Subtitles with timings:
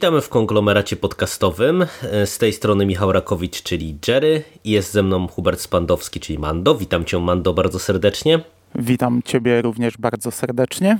[0.00, 1.86] Witamy w konglomeracie podcastowym.
[2.24, 4.42] Z tej strony Michał Rakowicz, czyli Jerry.
[4.64, 6.74] Jest ze mną Hubert Spandowski, czyli Mando.
[6.74, 8.40] Witam cię, Mando, bardzo serdecznie.
[8.74, 10.98] Witam ciebie również bardzo serdecznie.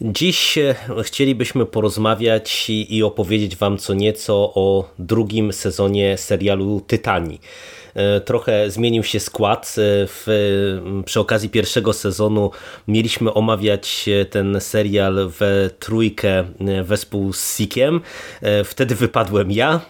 [0.00, 7.38] Dziś e, chcielibyśmy porozmawiać i opowiedzieć wam co nieco o drugim sezonie serialu Tytani.
[7.94, 9.66] E, trochę zmienił się skład.
[9.78, 10.26] E, w,
[11.04, 12.50] przy okazji pierwszego sezonu
[12.88, 16.44] mieliśmy omawiać ten serial we trójkę
[16.84, 18.00] wespół z Sikiem.
[18.64, 19.80] Wtedy wypadłem ja.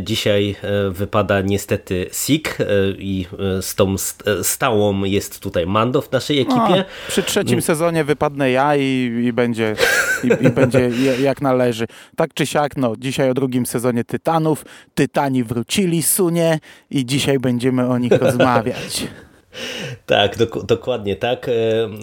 [0.00, 0.56] Dzisiaj
[0.90, 2.58] wypada niestety Sik
[2.98, 3.26] i
[3.60, 3.94] z tą
[4.42, 6.84] stałą jest tutaj Mando w naszej ekipie.
[7.08, 9.76] przy trzecim sezonie wypadnę ja i, i będzie,
[10.24, 10.90] i, i będzie
[11.22, 11.86] jak należy.
[12.16, 14.64] Tak czy siak, no, dzisiaj o drugim sezonie Tytanów.
[14.94, 16.58] Tytani wrócili, Sunie
[16.90, 19.06] i dzisiaj będzie będziemy o nich rozmawiać.
[20.06, 21.48] Tak, dok dokładnie tak.
[21.48, 21.52] E,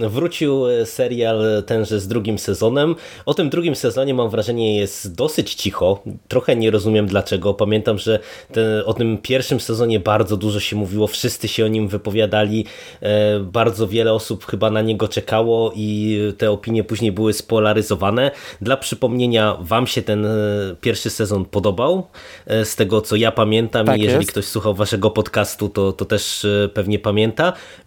[0.10, 2.96] wrócił serial tenże z drugim sezonem.
[3.26, 6.04] O tym drugim sezonie mam wrażenie jest dosyć cicho.
[6.28, 7.54] Trochę nie rozumiem dlaczego.
[7.54, 8.20] Pamiętam, że
[8.54, 12.66] ten, o tym pierwszym sezonie bardzo dużo się mówiło, wszyscy się o nim wypowiadali.
[13.02, 18.32] E, bardzo wiele osób chyba na niego czekało i te opinie później były spolaryzowane.
[18.62, 20.30] Dla przypomnienia, wam się ten e,
[20.82, 22.08] pierwszy sezon podobał?
[22.64, 24.32] Z tego co ja pamiętam tak i jeżeli jest.
[24.32, 27.37] ktoś słuchał waszego podcastu, to, to też pewnie pamięta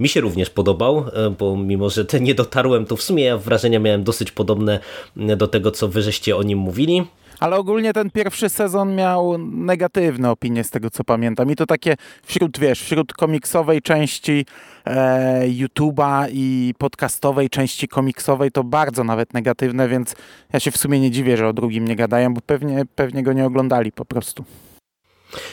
[0.00, 3.80] mi się również podobał, e, bo mimo, że nie dotarłem, to w sumie ja wrażenia
[3.80, 4.80] miałem dosyć podobne
[5.16, 7.04] e, do tego, co wy żeście o nim mówili.
[7.40, 11.50] Ale ogólnie ten pierwszy sezon miał negatywne opinie z tego co pamiętam.
[11.50, 14.46] I to takie wśród, wiesz, wśród komiksowej części
[14.84, 20.14] e, YouTube'a i podcastowej części komiksowej to bardzo nawet negatywne, więc
[20.52, 23.32] ja się w sumie nie dziwię, że o drugim nie gadają, bo pewnie, pewnie go
[23.32, 24.44] nie oglądali po prostu.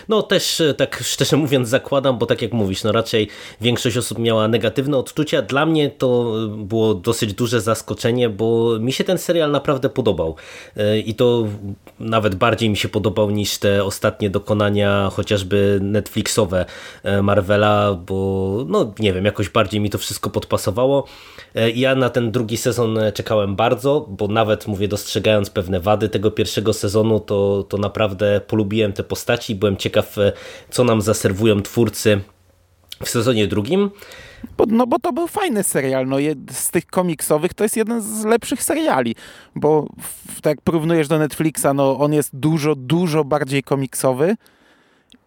[0.09, 3.27] No też e, tak szczerze mówiąc zakładam, bo tak jak mówisz, no raczej
[3.61, 5.41] większość osób miała negatywne odczucia.
[5.41, 10.35] Dla mnie to e, było dosyć duże zaskoczenie, bo mi się ten serial naprawdę podobał.
[10.77, 11.47] E, I to
[11.99, 16.65] nawet bardziej mi się podobał niż te ostatnie dokonania chociażby Netflixowe
[17.23, 21.07] Marvela, bo no nie wiem, jakoś bardziej mi to wszystko podpasowało.
[21.75, 26.73] Ja na ten drugi sezon czekałem bardzo, bo nawet mówię, dostrzegając pewne wady tego pierwszego
[26.73, 30.31] sezonu, to, to naprawdę polubiłem te postaci, bo byłem ciekaw, e,
[30.69, 32.21] co nam zaserwują twórcy
[33.03, 33.91] w sezonie drugim.
[34.57, 36.07] Bo, no bo to był fajny serial.
[36.07, 36.17] No,
[36.51, 39.15] z tych komiksowych to jest jeden z lepszych seriali,
[39.55, 39.87] bo
[40.41, 44.35] tak porównujesz do Netflixa, no on jest dużo, dużo bardziej komiksowy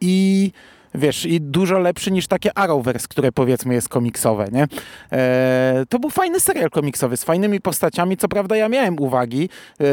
[0.01, 0.51] i
[0.95, 4.67] wiesz, i dużo lepszy niż takie Arrowverse, które powiedzmy jest komiksowe, nie?
[5.13, 9.49] E, to był fajny serial komiksowy z fajnymi postaciami, co prawda ja miałem uwagi,
[9.81, 9.85] e,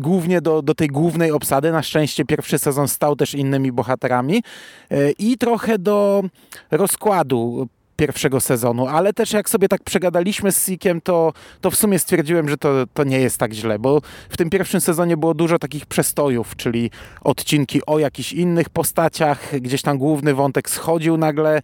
[0.00, 4.42] głównie do, do tej głównej obsady, na szczęście pierwszy sezon stał też innymi bohaterami.
[4.90, 6.22] E, i trochę do
[6.70, 11.98] rozkładu pierwszego sezonu, ale też jak sobie tak przegadaliśmy z Sikiem, to, to w sumie
[11.98, 15.58] stwierdziłem, że to, to nie jest tak źle, bo w tym pierwszym sezonie było dużo
[15.58, 21.62] takich przestojów, czyli odcinki o jakichś innych postaciach, gdzieś tam główny wątek schodził nagle e,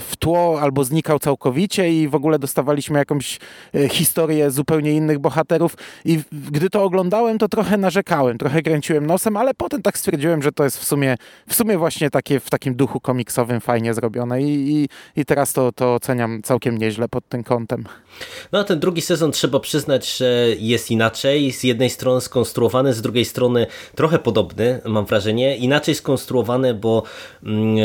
[0.00, 3.38] w tło albo znikał całkowicie i w ogóle dostawaliśmy jakąś
[3.74, 5.76] e, historię zupełnie innych bohaterów.
[6.04, 10.52] I gdy to oglądałem, to trochę narzekałem, trochę kręciłem nosem, ale potem tak stwierdziłem, że
[10.52, 11.16] to jest w sumie,
[11.48, 14.88] w sumie właśnie takie w takim duchu komiksowym fajnie zrobione i, i,
[15.20, 17.84] i teraz teraz to, to oceniam całkiem nieźle pod tym kątem.
[18.52, 21.52] No a ten drugi sezon trzeba przyznać, że jest inaczej.
[21.52, 25.56] Z jednej strony skonstruowany, z drugiej strony trochę podobny, mam wrażenie.
[25.56, 27.02] Inaczej skonstruowany, bo
[27.42, 27.76] mm,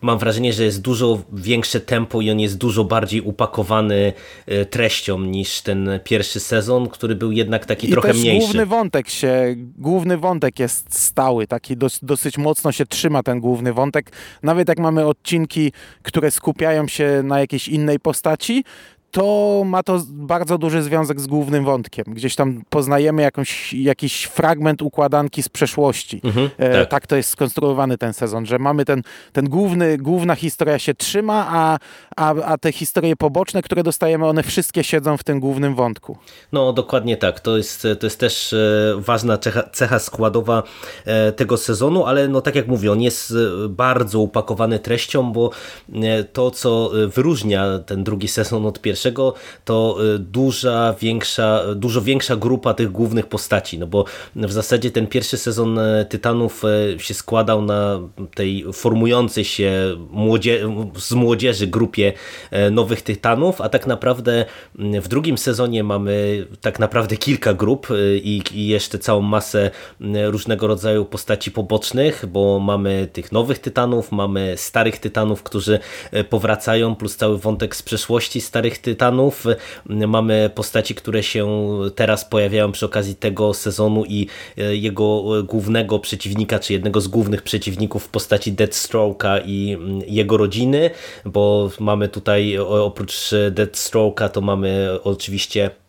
[0.00, 4.12] mam wrażenie, że jest dużo większe tempo i on jest dużo bardziej upakowany
[4.46, 8.46] e, treścią niż ten pierwszy sezon, który był jednak taki I trochę też mniejszy.
[8.46, 13.72] Główny wątek się, główny wątek jest stały, taki dos, dosyć mocno się trzyma ten główny
[13.72, 14.12] wątek.
[14.42, 15.72] Nawet jak mamy odcinki,
[16.02, 18.64] które skupiają się na jakiejś innej postaci,
[19.12, 22.04] to ma to bardzo duży związek z głównym wątkiem.
[22.08, 26.20] Gdzieś tam poznajemy jakąś, jakiś fragment układanki z przeszłości.
[26.24, 26.90] Mhm, e, tak.
[26.90, 27.06] tak.
[27.06, 31.78] to jest skonstruowany ten sezon, że mamy ten, ten główny, główna historia się trzyma, a,
[32.16, 36.18] a, a te historie poboczne, które dostajemy, one wszystkie siedzą w tym głównym wątku.
[36.52, 37.40] No dokładnie tak.
[37.40, 40.62] To jest, to jest też e, ważna cecha, cecha składowa
[41.04, 45.50] e, tego sezonu, ale no tak jak mówię, on jest e, bardzo upakowany treścią, bo
[46.32, 49.34] to, co wyróżnia ten drugi sezon od pierwszego pierwszego,
[49.64, 54.04] to duża, większa, dużo większa grupa tych głównych postaci, no bo
[54.36, 56.62] w zasadzie ten pierwszy sezon Tytanów
[56.98, 58.00] się składał na
[58.34, 62.12] tej formującej się młodzie z młodzieży grupie
[62.70, 64.44] nowych Tytanów, a tak naprawdę
[64.74, 67.88] w drugim sezonie mamy tak naprawdę kilka grup
[68.22, 69.70] i, i jeszcze całą masę
[70.26, 75.78] różnego rodzaju postaci pobocznych, bo mamy tych nowych Tytanów, mamy starych Tytanów, którzy
[76.12, 78.91] e, powracają, plus cały wątek z przeszłości starych Tytanów.
[79.86, 81.46] Mamy postaci, które się
[81.94, 84.26] teraz pojawiają przy okazji tego sezonu i
[84.58, 90.36] e, jego głównego przeciwnika, czy jednego z głównych przeciwników w postaci Deathstroke'a i mm, jego
[90.36, 90.90] rodziny,
[91.24, 95.81] bo mamy tutaj oprócz Deathstroke'a to mamy oczywiście E,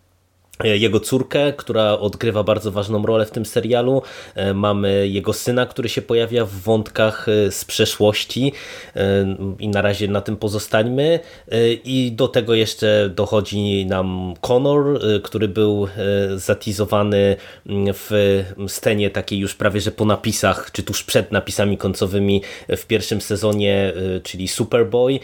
[0.64, 4.02] jego córkę, która odgrywa bardzo ważną rolę w tym serialu.
[4.36, 8.54] E, mamy jego syna, który się pojawia w wątkach e, z przeszłości
[9.60, 11.20] i na razie na tym pozostańmy.
[11.84, 15.88] I do tego jeszcze dochodzi nam Connor, który był
[16.36, 17.36] zatizowany
[17.94, 23.22] w scenie takiej już prawie, że po napisach, czy tuż przed napisami końcowymi w pierwszym
[23.22, 25.20] sezonie, czyli Superboy.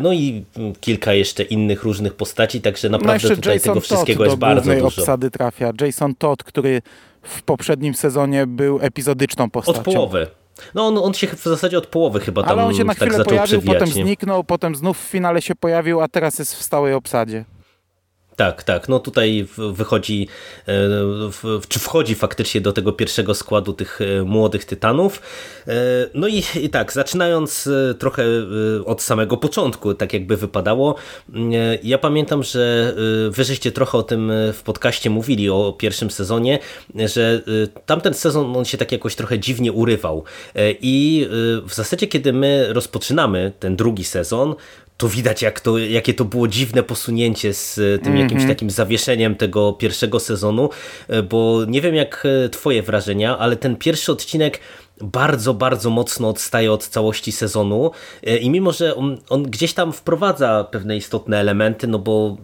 [0.00, 0.44] No i
[0.80, 4.40] kilka jeszcze innych różnych postaci, także no naprawdę no tutaj Jason tego wszystkiego Todd jest
[4.40, 5.72] bardzo głównej obsady trafia.
[5.80, 6.82] Jason Todd, który
[7.22, 9.78] w poprzednim sezonie był epizodyczną postacią.
[9.78, 10.26] Od połowy.
[10.74, 13.08] No on, on się w zasadzie od połowy chyba tam Ale on się na tak
[13.08, 16.94] chwilę pojawił, potem zniknął, potem znów w finale się pojawił, a teraz jest w stałej
[16.94, 17.44] obsadzie.
[18.36, 18.88] Tak, tak.
[18.88, 20.28] No tutaj wychodzi,
[20.68, 20.72] e,
[21.68, 25.22] czy wchodzi faktycznie do tego pierwszego składu tych e, młodych tytanów.
[25.68, 25.72] E,
[26.14, 27.68] no i, i tak, zaczynając
[27.98, 28.24] trochę
[28.84, 30.94] od samego początku, tak jakby wypadało.
[31.82, 32.94] Ja pamiętam, że
[33.30, 36.58] wy żeście trochę o tym w podcaście mówili, o pierwszym sezonie,
[36.94, 37.42] że
[37.86, 40.24] tamten sezon on się tak jakoś trochę dziwnie urywał.
[40.80, 41.26] I
[41.66, 44.54] w zasadzie, kiedy my rozpoczynamy ten drugi sezon,
[44.96, 48.22] to widać, jak to, jakie to było dziwne posunięcie z e, tym mm -hmm.
[48.22, 50.70] jakimś takim zawieszeniem tego pierwszego sezonu,
[51.08, 54.60] e, bo nie wiem jak e, twoje wrażenia, ale ten pierwszy odcinek
[55.00, 57.90] bardzo, bardzo mocno odstaje od całości sezonu.
[58.22, 62.36] E, i mimo, że on, on, gdzieś tam wprowadza pewne istotne elementy, no bo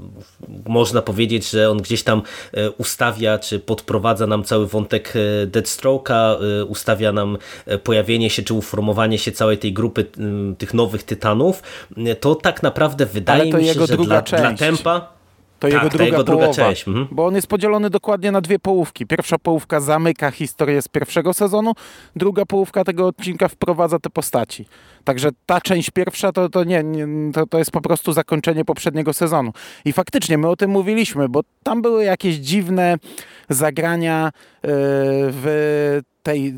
[0.66, 2.22] można powiedzieć, że on gdzieś tam
[2.52, 6.36] e, ustawia, czy podprowadza nam cały wątek e, Deathstroke'a,
[6.68, 7.38] ustawia nam
[7.84, 10.06] pojawienie się, czy uformowanie się całej tej grupy
[10.58, 11.62] tych nowych tytanów,
[12.20, 15.21] to tak naprawdę wydaje mi się, że dla, dla tempa
[15.62, 16.88] to tak, jego druga, jego druga połowa, część.
[16.88, 17.08] Mhm.
[17.10, 19.06] Bo on jest podzielony dokładnie na dwie połówki.
[19.06, 21.72] Pierwsza połówka zamyka historię z pierwszego sezonu,
[22.16, 24.66] druga połówka tego odcinka wprowadza te postaci.
[25.04, 29.12] Także ta część pierwsza to, to nie, nie to, to jest po prostu zakończenie poprzedniego
[29.12, 29.52] sezonu.
[29.84, 32.98] I faktycznie my o tym mówiliśmy, bo tam były jakieś dziwne
[33.48, 34.30] zagrania
[34.64, 36.54] w tej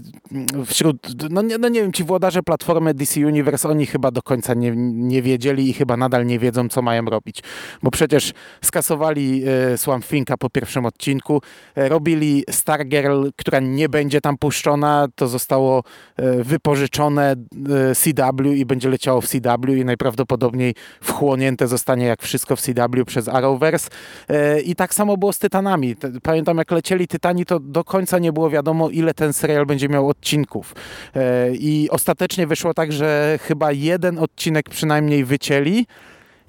[0.67, 4.55] wśród, no nie, no nie wiem, ci włodarze platformy DC Universe, oni chyba do końca
[4.55, 7.43] nie, nie wiedzieli i chyba nadal nie wiedzą, co mają robić.
[7.83, 9.43] Bo przecież skasowali
[9.73, 10.05] e, Swamp
[10.39, 11.43] po pierwszym odcinku,
[11.75, 15.83] e, robili Stargirl, która nie będzie tam puszczona, to zostało
[16.17, 22.56] e, wypożyczone e, CW i będzie leciało w CW i najprawdopodobniej wchłonięte zostanie jak wszystko
[22.56, 23.91] w CW przez Arrowverse.
[24.29, 25.97] E, I tak samo było z Tytanami.
[26.23, 30.08] Pamiętam, jak lecieli Tytani, to do końca nie było wiadomo, ile ten serial będzie miał
[30.08, 30.75] odcinków.
[31.17, 35.87] E, I ostatecznie wyszło tak, że chyba jeden odcinek przynajmniej wycięli,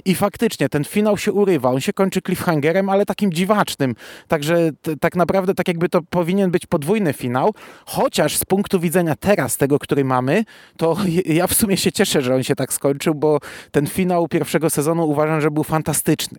[0.05, 1.69] i faktycznie ten finał się urywa.
[1.69, 3.95] On się kończy cliffhangerem, ale takim dziwacznym.
[4.27, 4.69] Także
[4.99, 7.53] tak naprawdę tak jakby to powinien być podwójny finał.
[7.85, 10.45] Chociaż z punktu widzenia teraz tego, który mamy,
[10.77, 13.39] to ja w sumie się cieszę, że on się tak skończył, bo
[13.71, 16.37] ten finał pierwszego sezonu uważam, że był fantastyczny.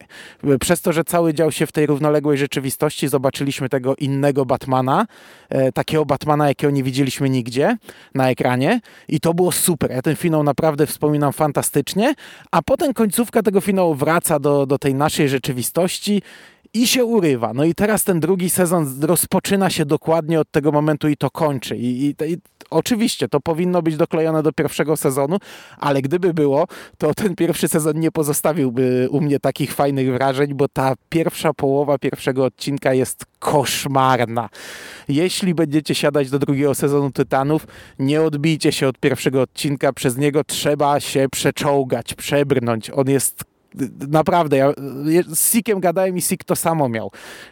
[0.61, 5.07] Przez to, że cały dział się w tej równoległej rzeczywistości, zobaczyliśmy tego innego Batmana,
[5.49, 7.77] e, takiego Batmana, jakiego nie widzieliśmy nigdzie
[8.15, 9.91] na ekranie i to było super.
[9.91, 12.15] Ja ten finał naprawdę wspominam fantastycznie,
[12.51, 16.23] a potem końcówka tego finału wraca do, do tej naszej rzeczywistości
[16.77, 17.53] i się urywa.
[17.55, 21.77] No i teraz ten drugi sezon rozpoczyna się dokładnie od tego momentu i to kończy.
[21.77, 22.37] I, i, i,
[22.71, 25.37] oczywiście to powinno być doklejone do pierwszego sezonu,
[25.79, 26.67] ale gdyby było,
[26.99, 31.99] to ten pierwszy sezon nie pozostawiłby u mnie takich fajnych wrażeń, bo ta pierwsza połowa
[31.99, 34.49] pierwszego odcinka jest koszmarna.
[35.09, 37.67] Jeśli będziecie siadać do drugiego sezonu Tytanów,
[37.99, 42.91] nie odbijcie się od pierwszego odcinka, przez niego trzeba się przeczołgać, przebrnąć.
[42.91, 43.56] On jest
[44.09, 44.73] naprawdę, ja
[45.29, 47.11] z Sikiem gadałem i Sik to samo miał.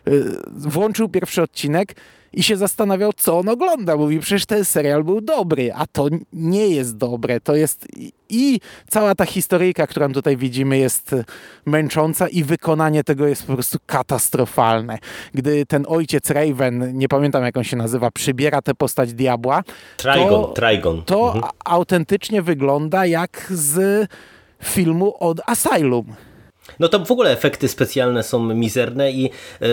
[0.09, 1.95] Y, włączył pierwszy odcinek
[2.37, 3.97] i się zastanawiał, co on ogląda.
[3.97, 7.41] Mówi, przecież ten serial był dobry, a to nie jest dobre.
[7.41, 7.87] To jest
[8.29, 11.15] i cała ta historyjka, którą tutaj widzimy, jest
[11.67, 14.99] męcząca i wykonanie tego jest po prostu katastrofalne.
[15.35, 19.63] Gdy ten ojciec Raven, nie pamiętam jak on się nazywa, przybiera tę postać diabła,
[19.97, 21.03] Trigon, to, Trigon.
[21.03, 21.53] to mhm.
[21.65, 24.09] autentycznie wygląda jak z
[24.65, 26.17] filmu od Asylum.
[26.81, 29.31] No tam w ogóle efekty specjalne są mizerne i
[29.63, 29.67] e,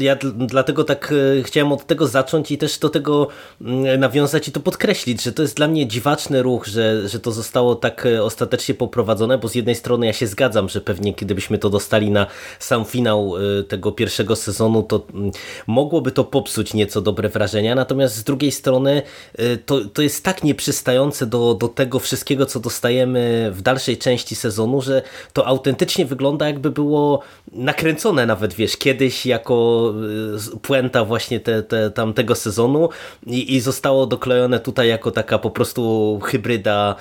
[0.00, 3.28] ja dlatego tak e, chciałem od tego zacząć i też do tego
[3.60, 7.32] mm, nawiązać i to podkreślić, że to jest dla mnie dziwaczny ruch, że, że to
[7.32, 11.58] zostało tak e, ostatecznie poprowadzone, bo z jednej strony ja się zgadzam, że pewnie kiedybyśmy
[11.58, 12.26] to dostali na
[12.58, 13.34] sam finał
[13.68, 15.30] tego pierwszego sezonu, to mm,
[15.66, 19.02] mogłoby to popsuć nieco dobre wrażenia, natomiast z drugiej strony
[19.66, 24.82] to, to jest tak nieprzystające do, do tego wszystkiego, co dostajemy w dalszej części sezonu,
[24.82, 27.20] że to autentycznie wygląda wygląda jakby było
[27.52, 29.94] nakręcone nawet, wiesz, kiedyś jako
[30.54, 32.88] y, puenta właśnie te, te, tamtego sezonu
[33.26, 36.96] i, i zostało doklejone tutaj jako taka po prostu hybryda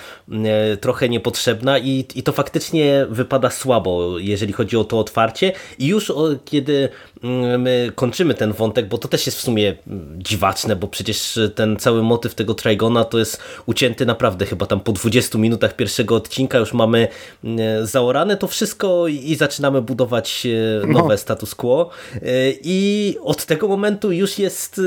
[0.73, 5.53] y, trochę niepotrzebna i, i to faktycznie wypada słabo, jeżeli chodzi o to otwarcie.
[5.79, 6.89] I już o, kiedy
[7.23, 9.75] mm, my kończymy ten wątek, bo to też jest w sumie
[10.17, 14.91] dziwaczne, bo przecież ten cały motyw tego Trigona to jest ucięty naprawdę chyba tam po
[14.91, 17.07] 20 minutach pierwszego odcinka już mamy
[17.43, 17.49] y,
[17.85, 20.47] zaorane to wszystko i zaczynamy budować
[20.83, 21.17] e, nowe no.
[21.17, 22.19] status quo e,
[22.63, 24.81] i od tego momentu już jest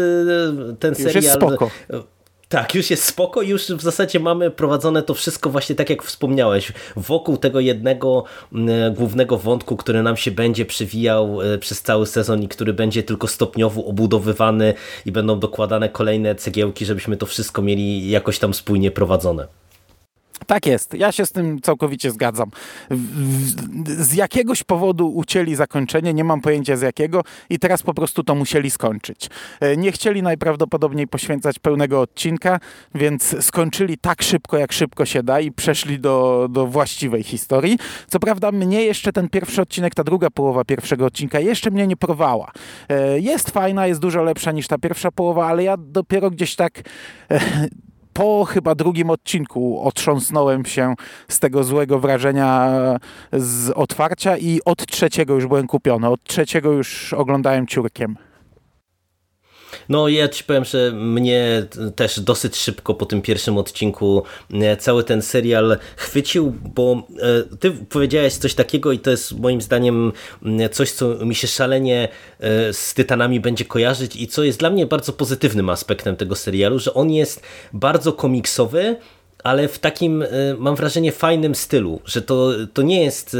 [0.71, 1.15] e, ten serial...
[1.15, 1.71] Już jest spoko.
[2.49, 6.73] Tak, już jest spoko, już w zasadzie mamy prowadzone to wszystko właśnie tak jak wspomniałeś,
[6.97, 8.25] wokół tego jednego
[8.97, 13.85] głównego wątku, który nam się będzie przewijał przez cały sezon i który będzie tylko stopniowo
[13.85, 14.75] obudowywany
[15.07, 19.47] i będą dokładane kolejne cegiełki, żebyśmy to wszystko mieli jakoś tam spójnie prowadzone.
[20.47, 22.51] Tak jest, ja się z tym całkowicie zgadzam.
[23.87, 28.35] Z jakiegoś powodu ucięli zakończenie, nie mam pojęcia z jakiego i teraz po prostu to
[28.35, 29.31] musieli skończyć.
[29.61, 32.61] E, nie chcieli najprawdopodobniej poświęcać pełnego odcinka,
[32.95, 37.79] więc skończyli tak szybko, jak szybko się da i przeszli do, do właściwej historii.
[38.09, 41.97] Co prawda mnie jeszcze ten pierwszy odcinek, ta druga połowa pierwszego odcinka jeszcze mnie nie
[41.97, 42.53] porwała.
[42.89, 46.83] E, jest fajna, jest dużo lepsza niż ta pierwsza połowa, ale ja dopiero gdzieś tak
[47.31, 47.41] e,
[48.17, 50.95] po chyba drugim odcinku otrząsnąłem się
[51.29, 52.71] z tego złego wrażenia
[53.33, 56.09] z otwarcia i od trzeciego już byłem kupiony.
[56.09, 58.17] Od trzeciego już oglądałem ciurkiem.
[59.89, 61.67] No ja ci powiem, że mnie
[61.97, 67.07] też dosyć szybko po tym pierwszym odcinku e, cały ten serial chwycił, bo
[67.53, 70.13] e, ty powiedziałeś coś takiego i to jest moim zdaniem
[70.73, 72.09] coś, co mi się szalenie
[72.41, 76.79] e, z Tytanami będzie kojarzyć i co jest dla mnie bardzo pozytywnym aspektem tego serialu,
[76.79, 77.43] że on jest
[77.73, 78.97] bardzo komiksowy,
[79.47, 80.25] ale w takim,
[80.59, 83.37] mam wrażenie, fajnym stylu, że to, to nie jest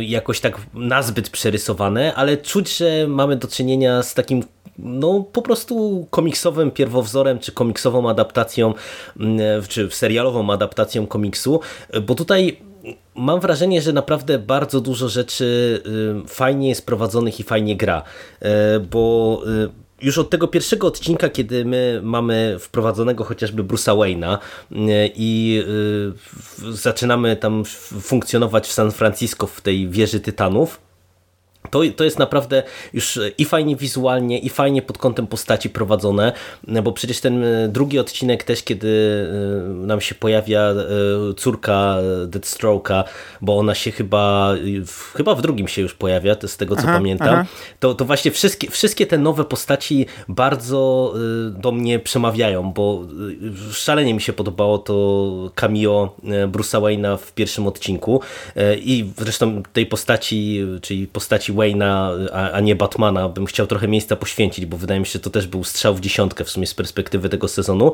[0.00, 4.42] jakoś tak nazbyt przerysowane, ale czuć, że mamy do czynienia z takim
[4.78, 8.74] no po prostu komiksowym pierwowzorem, czy komiksową adaptacją,
[9.20, 11.60] mm, czy serialową adaptacją komiksu,
[12.02, 12.56] bo tutaj
[13.14, 15.80] mam wrażenie, że naprawdę bardzo dużo rzeczy
[16.24, 18.02] y, fajnie jest prowadzonych i fajnie gra,
[18.42, 24.38] y, bo y, już od tego pierwszego odcinka, kiedy my mamy wprowadzonego chociażby Bruce'a Wayne'a
[25.14, 25.62] i
[26.70, 27.64] zaczynamy tam
[28.00, 30.85] funkcjonować w San Francisco w tej wieży Tytanów,
[31.70, 36.32] to, to jest naprawdę już i fajnie wizualnie, i fajnie pod kątem postaci prowadzone,
[36.82, 38.88] bo przecież ten e, drugi odcinek też, kiedy
[39.62, 40.74] e, nam się pojawia e,
[41.36, 41.96] córka
[42.26, 43.04] Deathstroke'a,
[43.40, 44.54] bo ona się chyba,
[45.14, 47.46] chyba w drugim się już pojawia, z tego co aha, pamiętam, aha.
[47.80, 51.14] To, to właśnie wszystkie, wszystkie te nowe postaci bardzo
[51.50, 53.02] do mnie przemawiają, bo
[53.72, 58.20] szalenie mi się podobało to cameo Bruce'a Wayne'a w pierwszym odcinku
[58.76, 64.16] i zresztą tej postaci, czyli postaci Wayne'a, a, a, nie Batmana, bym chciał trochę miejsca
[64.16, 66.74] poświęcić, bo wydaje mi się, że to też był strzał w dziesiątkę w sumie z
[66.74, 67.92] perspektywy tego sezonu,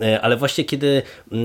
[0.00, 1.36] e, ale właśnie kiedy e,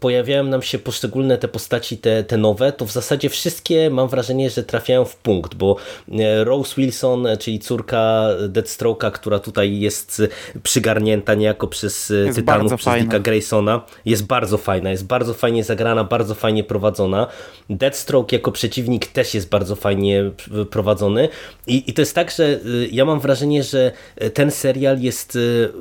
[0.00, 4.50] pojawiają nam się poszczególne te postaci, te, te nowe, to w zasadzie wszystkie mam wrażenie,
[4.50, 5.76] że trafiają w punkt, bo
[6.18, 10.22] e, Rose Wilson, czyli córka Deathstroke'a, która tutaj jest
[10.62, 16.04] przygarnięta niejako przez jest Tytanów, przez Dicka Graysona, jest bardzo fajna, jest bardzo fajnie zagrana,
[16.04, 17.26] bardzo fajnie prowadzona.
[17.70, 20.30] Deathstroke jako przeciwnik też jest bardzo fajnie
[20.70, 21.28] prowadzony prowadzony.
[21.66, 25.36] I, I to jest tak, że y, ja mam wrażenie, że y, ten serial jest
[25.36, 25.72] y,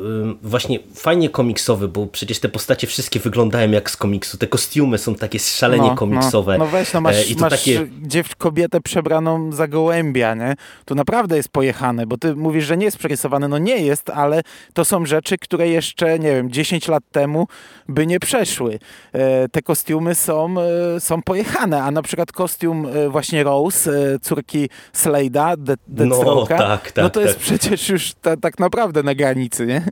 [0.41, 4.37] właśnie fajnie komiksowy, bo przecież te postacie wszystkie wyglądają jak z komiksu.
[4.37, 6.57] Te kostiumy są takie szalenie no, komiksowe.
[6.57, 7.87] No, no weź, no masz, I to masz takie...
[8.01, 10.55] dziew kobietę przebraną za gołębia, nie?
[10.85, 13.47] To naprawdę jest pojechane, bo ty mówisz, że nie jest przerysowane.
[13.47, 14.41] No nie jest, ale
[14.73, 17.47] to są rzeczy, które jeszcze, nie wiem, 10 lat temu
[17.87, 18.79] by nie przeszły.
[19.13, 20.55] E, te kostiumy są,
[20.95, 24.69] e, są pojechane, a na przykład kostium e, właśnie Rose, córki
[25.01, 27.43] Slade'a, Deathstroke'a, no, tak, tak, no to jest tak.
[27.43, 29.85] przecież już ta, tak naprawdę na granicy, nie?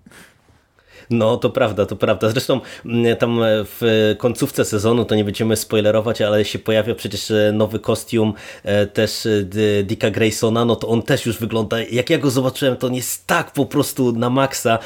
[1.09, 2.29] No to prawda, to prawda.
[2.29, 7.79] Zresztą mm, tam w końcówce sezonu, to nie będziemy spoilerować, ale się pojawia przecież nowy
[7.79, 8.33] kostium
[8.93, 9.27] też
[9.83, 13.27] Dicka Graysona, no to on też już wygląda, jak ja go zobaczyłem, to on jest
[13.27, 14.79] tak po prostu na maksa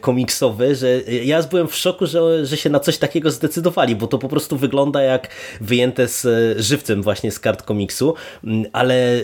[0.00, 4.18] komiksowy, że ja byłem w szoku, że, że się na coś takiego zdecydowali, bo to
[4.18, 5.28] po prostu wygląda jak
[5.60, 6.26] wyjęte z
[6.60, 8.14] żywcem właśnie z kart komiksu,
[8.44, 9.20] mm, ale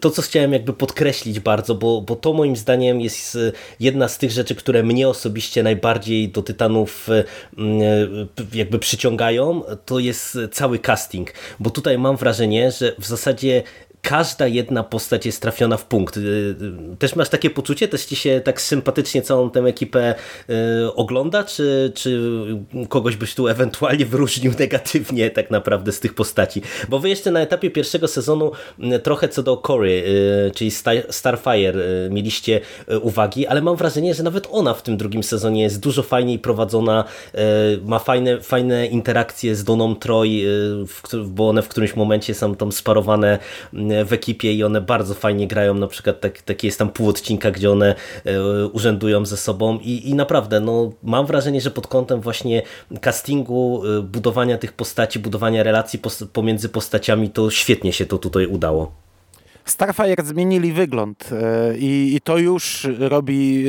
[0.00, 3.38] to, co chciałem jakby podkreślić bardzo, bo, bo to moim zdaniem jest
[3.80, 5.81] jedna z tych rzeczy, które mnie osobiście najbardziej
[6.28, 7.08] do Tytanów
[7.58, 7.80] mm,
[8.54, 13.62] jakby przyciągają, to jest cały casting, bo tutaj mam wrażenie, że w zasadzie
[14.02, 16.16] każda jedna postać jest trafiona w punkt.
[16.16, 17.88] Y, y, też masz takie poczucie?
[17.88, 20.14] Też ci się tak sympatycznie całą tę ekipę
[20.50, 21.44] y, ogląda?
[21.44, 22.20] Czy, czy
[22.88, 26.62] kogoś byś tu ewentualnie wyróżnił negatywnie tak naprawdę z tych postaci?
[26.88, 28.52] Bo wy jeszcze na etapie pierwszego sezonu
[29.02, 30.04] trochę co do Cory,
[30.54, 30.70] czyli
[31.10, 31.78] Starfire
[32.10, 32.60] mieliście
[33.02, 37.04] uwagi, ale mam wrażenie, że nawet ona w tym drugim sezonie jest dużo fajniej prowadzona,
[37.84, 40.28] ma fajne, fajne interakcje z Doną Troy,
[41.26, 43.38] bo one w którymś momencie są tam sparowane
[44.04, 47.50] w ekipie i one bardzo fajnie grają, na przykład tak, taki jest tam pół odcinka,
[47.50, 47.94] gdzie one
[48.24, 52.62] e, urzędują ze sobą i, i naprawdę no, mam wrażenie, że pod kątem właśnie
[53.00, 56.00] castingu, e, budowania tych postaci, budowania relacji
[56.32, 58.92] pomiędzy postaciami, to świetnie się to tutaj udało.
[59.64, 63.64] Starfire zmienili wygląd e, i, i, to już robi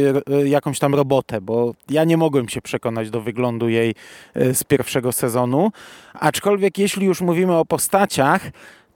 [0.45, 3.95] jakąś tam robotę, bo ja nie mogłem się przekonać do wyglądu jej
[4.35, 5.71] z pierwszego sezonu.
[6.13, 8.51] Aczkolwiek jeśli już mówimy o postaciach,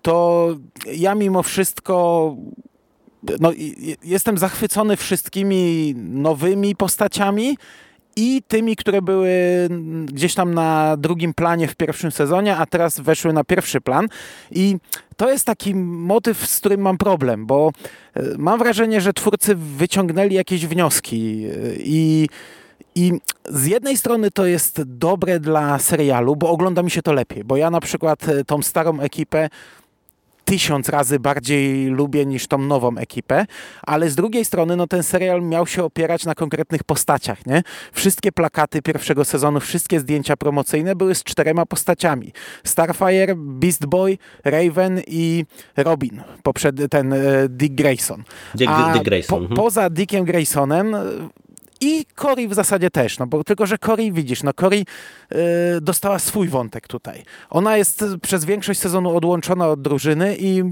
[0.08, 0.56] to
[0.94, 2.36] ja mimo wszystko
[3.40, 3.52] no,
[4.04, 7.58] jestem zachwycony wszystkimi nowymi postaciami
[8.16, 9.32] i tymi, które były
[10.06, 14.08] gdzieś tam na drugim planie w pierwszym sezonie, a teraz weszły na pierwszy plan.
[14.52, 14.78] I
[15.18, 17.72] to jest taki motyw, z którym mam problem, bo
[18.14, 22.30] e, mam wrażenie, że twórcy wyciągnęli jakieś wnioski e, i
[22.96, 23.14] i
[23.50, 27.58] z jednej strony to jest dobre dla serialu, bo ogląda mi się to lepiej, bo
[27.58, 29.50] ja na przykład e, tą starą ekipę
[30.48, 33.46] tysiąc razy bardziej lubię niż tą nową ekipę,
[33.84, 37.46] ale z drugiej strony no, ten serial miał się opierać na konkretnych postaciach.
[37.46, 37.64] Nie?
[37.92, 42.32] Wszystkie plakaty pierwszego sezonu, wszystkie zdjęcia promocyjne były z czterema postaciami.
[42.64, 45.46] Starfire, Beast Boy, Raven i
[45.78, 47.18] Robin, poprzedni ten e,
[47.50, 48.24] Dick Grayson.
[48.56, 49.38] Dick, Dick Grayson.
[49.38, 49.56] Po, mhm.
[49.56, 50.96] Poza Dickiem Graysonem
[51.82, 55.38] i Cory w zasadzie też, no bo tylko, że Cory widzisz, no Cory yy,
[55.82, 57.24] dostała swój wątek tutaj.
[57.50, 60.64] Ona jest przez większość sezonu odłączona od drużyny i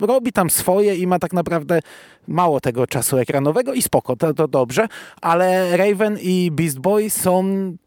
[0.00, 1.80] robi tam swoje i ma tak naprawdę
[2.28, 4.88] mało tego czasu ekranowego i spoko, to, to dobrze,
[5.20, 7.44] ale Raven i Beast Boy są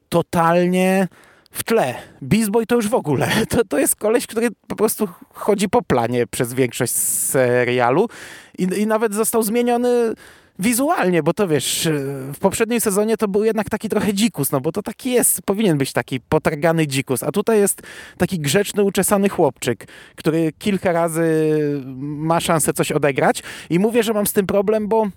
[0.09, 1.07] totalnie
[1.51, 1.95] w tle.
[2.21, 3.27] Beast Boy to już w ogóle.
[3.49, 8.07] To, to jest koleś, który po prostu chodzi po planie przez większość serialu
[8.57, 10.13] i, i nawet został zmieniony
[10.59, 11.89] wizualnie, bo to wiesz,
[12.33, 15.77] w poprzednim sezonie to był jednak taki trochę dzikus, no bo to taki jest, powinien
[15.77, 17.81] być taki potargany dzikus, a tutaj jest
[18.17, 21.55] taki grzeczny, uczesany chłopczyk, który kilka razy
[21.97, 23.43] ma szansę coś odegrać.
[23.69, 25.07] I mówię, że mam z tym problem, bo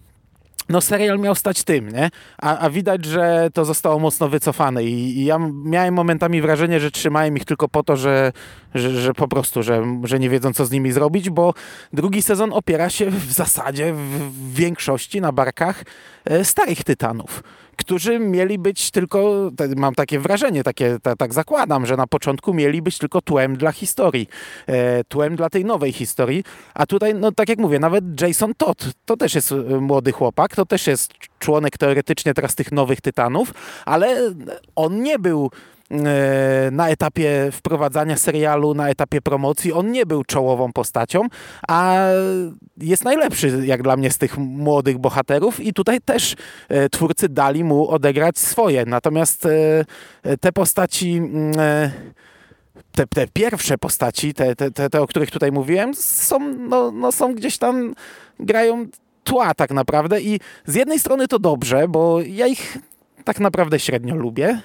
[0.68, 2.10] no serial miał stać tym, nie?
[2.42, 6.90] A, a widać, że to zostało mocno wycofane I, i, ja miałem momentami wrażenie, że
[6.90, 8.32] trzymają ich tylko po to, że,
[8.74, 11.54] że, że, po prostu, że, że nie wiedzą co z nimi zrobić, bo
[11.92, 15.84] drugi sezon opiera się w zasadzie w większości na barkach
[16.24, 17.42] e, starych tytanów
[17.78, 22.98] którzy mieli być tylko, mam takie wrażenie, takie, tak zakładam, że na początku mieli być
[22.98, 24.28] tylko tłem dla historii,
[24.66, 28.84] e, tłem dla tej nowej historii, a tutaj, no tak jak mówię, nawet Jason Todd,
[29.04, 33.54] to też jest e, młody chłopak, to też jest członek teoretycznie teraz tych nowych Tytanów,
[33.84, 34.32] ale
[34.76, 35.50] on nie był
[36.72, 41.26] na etapie wprowadzania serialu, na etapie promocji, on nie był czołową postacią,
[41.68, 42.06] a
[42.76, 45.60] jest najlepszy jak dla mnie z tych młodych bohaterów.
[45.60, 46.36] I tutaj też
[46.68, 48.84] e, twórcy dali mu odegrać swoje.
[48.86, 51.52] Natomiast e, te postaci mm,
[52.92, 57.34] te, te, pierwsze postaci, te, te, te, o których tutaj mówiłem, są, no, no, są
[57.34, 57.94] gdzieś tam,
[58.40, 58.86] grają
[59.24, 60.20] tła tak naprawdę.
[60.20, 62.78] I z jednej strony to dobrze, bo ja ich
[63.24, 64.60] tak naprawdę średnio lubię,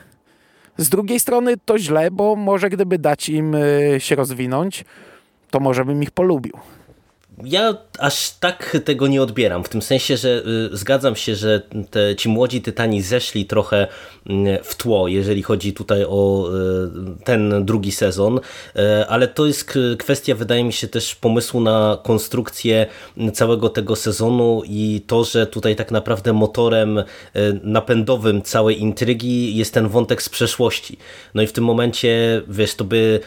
[0.78, 4.86] z drugiej strony to źle, bo może gdyby dać im y, się rozwinąć,
[5.50, 6.54] to może bym ich polubił.
[7.44, 10.44] Ja aż tak tego nie odbieram, w tym sensie, że
[10.74, 13.88] y, zgadzam się, że te, ci młodzi tytani zeszli trochę
[14.30, 16.50] y, w tło, jeżeli chodzi tutaj o
[17.20, 21.98] y, ten drugi sezon, y, ale to jest kwestia, wydaje mi się, też pomysłu na
[22.04, 22.86] konstrukcję
[23.34, 27.04] całego tego sezonu i to, że tutaj tak naprawdę motorem
[27.64, 30.98] napędowym całej intrygi jest ten wątek z przeszłości.
[31.34, 33.20] No i w tym momencie, wiesz, to by mm,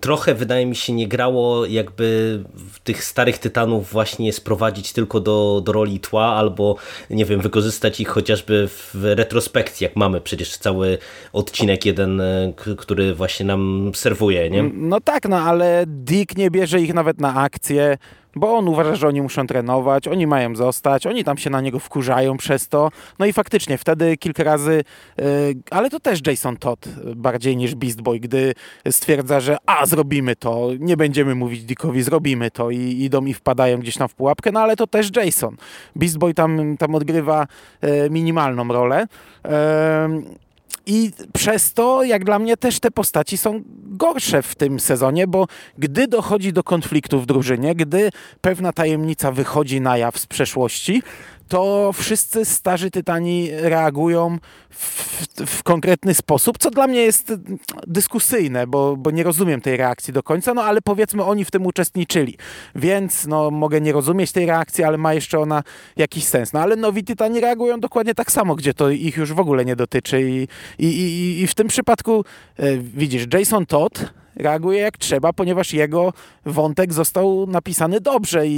[0.00, 2.40] trochę wydaje mi się nie grało jakby
[2.84, 6.76] tych starych tytanów właśnie sprowadzić tylko do, do roli tła albo
[7.10, 10.98] nie wiem, wykorzystać ich chociażby w retrospekcji, jak mamy przecież cały
[11.32, 14.62] odcinek jeden, e, który właśnie nam serwuje, nie?
[14.74, 17.98] No tak, no ale Dick nie bierze ich nawet na akcję
[18.36, 21.78] bo on uważa, że oni muszą trenować, oni mają zostać, oni tam się na niego
[21.78, 22.90] wkurzają przez to.
[23.18, 24.84] No i faktycznie wtedy kilka razy,
[25.18, 25.24] yy,
[25.70, 28.54] ale to też Jason Todd bardziej niż Beast Boy, gdy
[28.90, 33.78] stwierdza, że a, zrobimy to, nie będziemy mówić Dickowi, zrobimy to i idą i wpadają
[33.78, 35.56] gdzieś tam w pułapkę, no ale to też Jason.
[35.96, 37.46] Beast Boy tam, tam odgrywa
[37.82, 39.06] yy, minimalną rolę.
[39.44, 40.43] Yy,
[40.86, 45.46] i przez to, jak dla mnie, też te postaci są gorsze w tym sezonie, bo
[45.78, 51.02] gdy dochodzi do konfliktu w drużynie, gdy pewna tajemnica wychodzi na jaw z przeszłości,
[51.48, 54.38] to wszyscy starzy tytani reagują
[54.70, 57.32] w, w, konkretny sposób, co dla mnie jest
[57.86, 61.66] dyskusyjne, bo, bo nie rozumiem tej reakcji do końca, no ale powiedzmy oni w tym
[61.66, 62.36] uczestniczyli,
[62.74, 65.62] więc no mogę nie rozumieć tej reakcji, ale ma jeszcze ona
[65.96, 66.52] jakiś sens.
[66.52, 69.76] No ale nowi tytani reagują dokładnie tak samo, gdzie to ich już w ogóle nie
[69.76, 72.24] dotyczy i, i, i, i w tym przypadku
[72.56, 76.12] e, widzisz, Jason Todd reaguje jak trzeba, ponieważ jego
[76.46, 78.52] wątek został napisany dobrze i,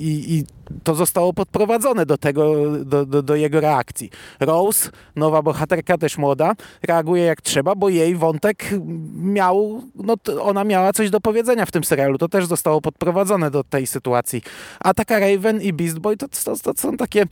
[0.00, 0.44] i, i
[0.84, 4.10] to zostało podprowadzone do tego, do, do, do, jego reakcji.
[4.40, 8.70] Rose, nowa bohaterka, też młoda, reaguje jak trzeba, bo jej wątek
[9.14, 12.18] miał, no ona miała coś do powiedzenia w tym serialu.
[12.18, 14.42] To też zostało podprowadzone do tej sytuacji.
[14.80, 17.24] A taka Raven i Beast Boy to, to, to są takie,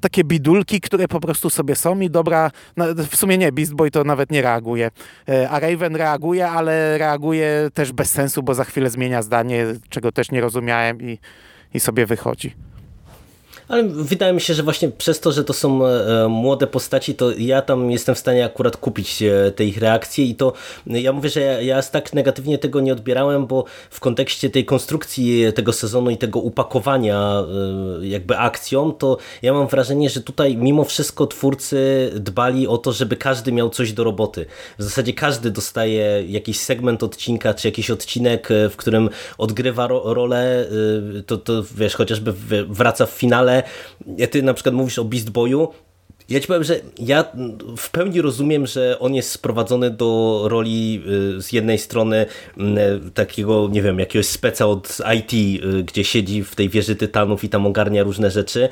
[0.00, 3.90] takie bidulki, które po prostu sobie są i dobra, no, w sumie nie, Beast Boy
[3.90, 4.90] to nawet nie reaguje.
[5.28, 10.12] E, a Raven reaguje, ale reaguje też bez sensu, bo za chwilę zmienia zdanie, czego
[10.12, 11.18] też nie rozumiałem i,
[11.74, 12.54] i sobie wychodzi.
[13.70, 17.30] Ale wydaje mi się, że właśnie przez to, że to są e, młode postaci, to
[17.38, 20.52] ja tam jestem w stanie akurat kupić e, te ich reakcje i to
[20.86, 25.52] ja mówię, że ja, ja tak negatywnie tego nie odbierałem, bo w kontekście tej konstrukcji
[25.52, 27.42] tego sezonu i tego upakowania
[28.00, 32.92] e, jakby akcją, to ja mam wrażenie, że tutaj mimo wszystko twórcy dbali o to,
[32.92, 34.46] żeby każdy miał coś do roboty.
[34.78, 40.66] W zasadzie każdy dostaje jakiś segment odcinka, czy jakiś odcinek, w którym odgrywa ro rolę,
[41.26, 42.32] to, to wiesz, chociażby
[42.68, 43.59] wraca w finale
[44.30, 45.68] ty na przykład mówisz o Beast Boyu,
[46.30, 47.24] ja ci powiem, że ja
[47.76, 51.02] w pełni rozumiem, że on jest sprowadzony do roli
[51.38, 52.26] y, z jednej strony
[53.06, 55.32] y, takiego, nie wiem, jakiegoś speca od IT,
[55.64, 58.68] y, gdzie siedzi w tej wieży tytanów i tam ogarnia różne rzeczy.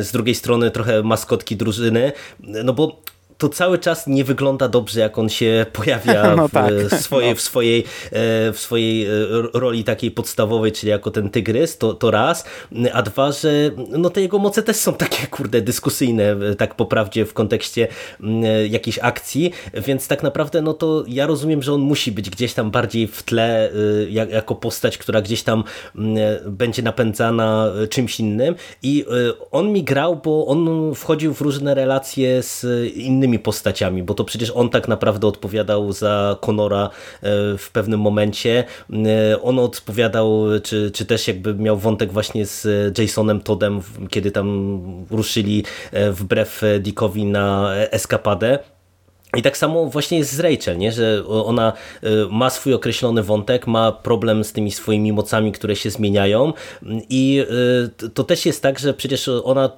[0.00, 3.02] Z drugiej strony trochę maskotki drużyny, no bo
[3.38, 6.74] to cały czas nie wygląda dobrze, jak on się pojawia no tak.
[6.74, 7.36] w, swojej, no.
[7.36, 9.10] w, swojej, e, w swojej e,
[9.54, 12.44] roli takiej podstawowej, czyli jako ten tygrys, to, to raz,
[12.92, 16.86] a dwa, że no te jego moce też są takie, kurde, dyskusyjne, e, tak po
[16.86, 17.88] prawdzie w kontekście
[18.70, 22.70] jakiejś akcji, więc tak naprawdę no to ja rozumiem, że on musi być gdzieś tam
[22.70, 23.70] bardziej w tle,
[24.10, 25.64] jako postać, która gdzieś tam
[26.46, 29.04] będzie napędzana czymś innym i
[29.50, 34.24] on mi grał, bo on wchodził w różne relacje z innymi innymi postaciami, bo to
[34.24, 36.88] przecież on tak naprawdę odpowiadał za Conora e,
[37.58, 38.64] w pewnym momencie.
[38.92, 42.66] E, on odpowiadał, czy, czy też jakby miał wątek właśnie z
[42.98, 48.58] Jasonem Toddem, kiedy tam ruszyli e, wbrew Dickowi na eskapadę.
[49.36, 50.92] I tak samo właśnie jest z Rachel, nie?
[50.92, 51.72] że ona
[52.30, 56.52] ma swój określony wątek, ma problem z tymi swoimi mocami, które się zmieniają
[57.10, 57.44] i
[58.14, 59.70] to też jest tak, że przecież ona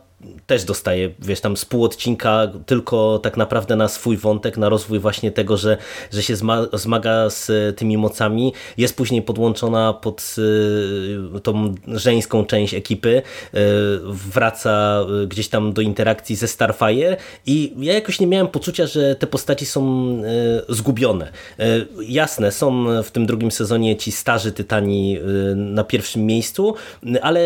[0.46, 4.98] też dostaje, wiesz, tam z pół odcinka tylko tak naprawdę na swój wątek, na rozwój
[4.98, 5.76] właśnie tego, że,
[6.12, 6.36] że się
[6.72, 8.52] zmaga z tymi mocami.
[8.76, 10.36] Jest później podłączona pod
[11.36, 13.22] y, tą żeńską część ekipy, y,
[14.04, 19.14] wraca y, gdzieś tam do interakcji ze Starfire i ja jakoś nie miałem poczucia, że
[19.14, 19.80] te postaci są
[20.68, 21.32] zgubione.
[22.08, 25.18] Jasne, są w tym drugim sezonie ci starzy tytani
[25.56, 26.74] na pierwszym miejscu,
[27.22, 27.40] ale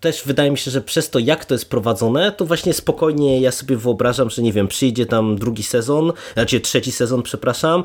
[0.00, 3.40] też wydaje mi się, że przez to, jak to jest prowadzone prowadzone, to właśnie spokojnie
[3.40, 7.84] ja sobie wyobrażam, że nie wiem, przyjdzie tam drugi sezon, znaczy trzeci sezon, przepraszam,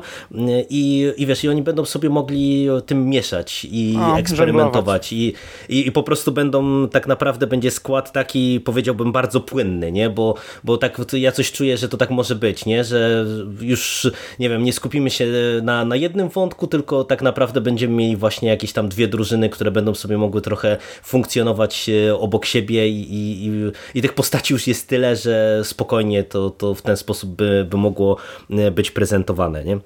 [0.70, 5.12] i, i wiesz, i oni będą sobie mogli tym mieszać i o, eksperymentować.
[5.12, 5.34] I,
[5.68, 10.34] i, i, po prostu będą, tak naprawdę będzie skład taki, powiedziałbym, bardzo płynny, nie, bo,
[10.64, 13.26] bo tak ja coś czuję, że to tak może być, nie, że
[13.60, 15.26] już, nie wiem, nie skupimy się
[15.62, 19.70] na, na jednym wątku, tylko tak naprawdę będziemy mieli właśnie jakieś tam dwie drużyny, które
[19.70, 23.46] będą sobie mogły trochę funkcjonować e, obok siebie i,
[23.94, 27.66] i, i tych postaci już jest tyle, że spokojnie to, to w ten sposób by,
[27.70, 28.16] by mogło
[28.50, 29.78] e, być prezentowane, nie?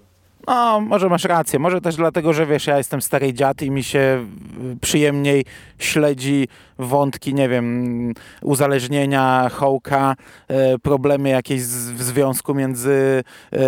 [0.47, 1.59] No, może masz rację.
[1.59, 4.27] Może też dlatego, że wiesz, ja jestem stary dziad i mi się
[4.81, 5.45] przyjemniej
[5.83, 10.15] śledzi wątki, nie wiem, uzależnienia Hołka,
[10.49, 13.59] e, problemy jakieś w związku między e,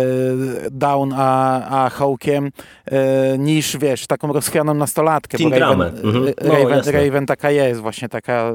[0.71, 2.51] Down a, a Hołkiem,
[2.85, 5.37] e, niż, wiesz, taką rozchwianą nastolatkę.
[5.37, 6.25] Teen bo Raven, mhm.
[6.25, 8.51] no, Raven, Raven taka jest, właśnie taka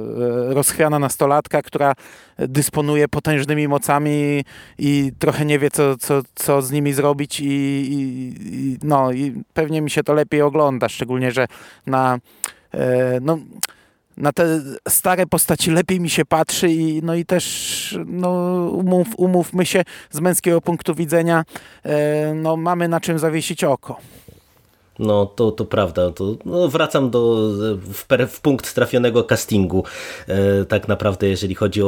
[0.48, 1.94] rozchwiana nastolatka, która
[2.38, 4.44] dysponuje potężnymi mocami
[4.78, 9.80] i trochę nie wie, co, co, co z nimi zrobić i, i, no, i pewnie
[9.82, 11.46] mi się to lepiej ogląda, szczególnie, że
[11.86, 12.18] na
[13.20, 13.38] no,
[14.16, 18.30] na te stare postaci lepiej mi się patrzy i, no i też no,
[18.72, 21.44] umów, umówmy się z męskiego punktu widzenia
[21.84, 24.00] e, no, mamy na czym zawiesić oko.
[25.00, 26.10] No to, to prawda.
[26.10, 29.84] To, no, wracam do, w, w, punkt trafionego castingu.
[30.28, 31.86] E, tak naprawdę, jeżeli chodzi o,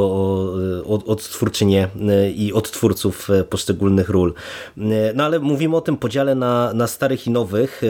[0.86, 4.34] o odtwórczynię e, i odtwórców e, poszczególnych ról.
[4.78, 4.82] E,
[5.14, 7.82] no ale mówimy o tym podziale na, na starych i nowych.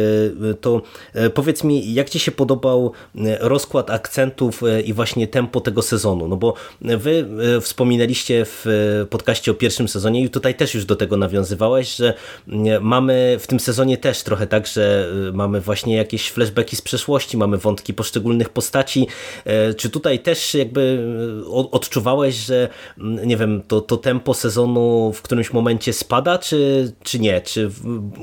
[0.61, 0.83] To
[1.35, 2.93] powiedz mi, jak Ci się podobał
[3.41, 6.29] rozkład akcentów i właśnie tempo tego sezonu?
[6.29, 7.27] No bo Wy
[7.61, 8.67] wspominaliście w
[9.11, 12.15] podcaście o pierwszym sezonie i tutaj też już do tego nawiązywałeś, że
[12.81, 17.59] mamy w tym sezonie też trochę tak, że mamy właśnie jakieś flashbacki z przeszłości, mamy
[17.59, 19.07] wątki poszczególnych postaci.
[19.45, 20.81] E, czy tutaj też jakby
[21.43, 26.93] y, odczuwałeś, że mm, nie wiem, to, to tempo sezonu w którymś momencie spada, czy,
[27.03, 27.41] czy nie?
[27.41, 27.71] Czy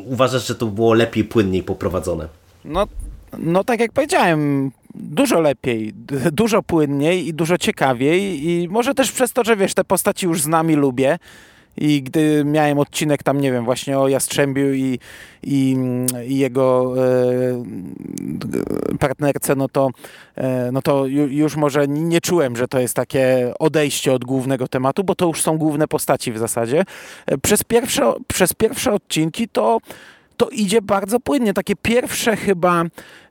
[0.06, 2.28] uważasz, że to było lepiej, płynniej poprowadzone?
[2.66, 2.88] No,
[3.38, 5.94] no tak jak powiedziałem, dużo lepiej,
[6.32, 10.42] dużo płynniej i dużo ciekawiej i może też przez to, że wiesz, te postaci już
[10.42, 11.18] z nami lubię,
[11.80, 15.00] i gdy miałem odcinek tam, nie wiem, właśnie o Jastrzębiu i,
[15.44, 15.78] i,
[16.28, 17.66] i jego e,
[19.00, 19.90] partnerce, no to,
[20.36, 25.04] e, no to już może nie czułem, że to jest takie odejście od głównego tematu,
[25.04, 26.84] bo to już są główne postaci w zasadzie.
[27.26, 29.80] E, przez pierwsze, przez pierwsze odcinki to
[30.40, 31.54] to idzie bardzo płynnie.
[31.54, 32.84] Takie pierwsze chyba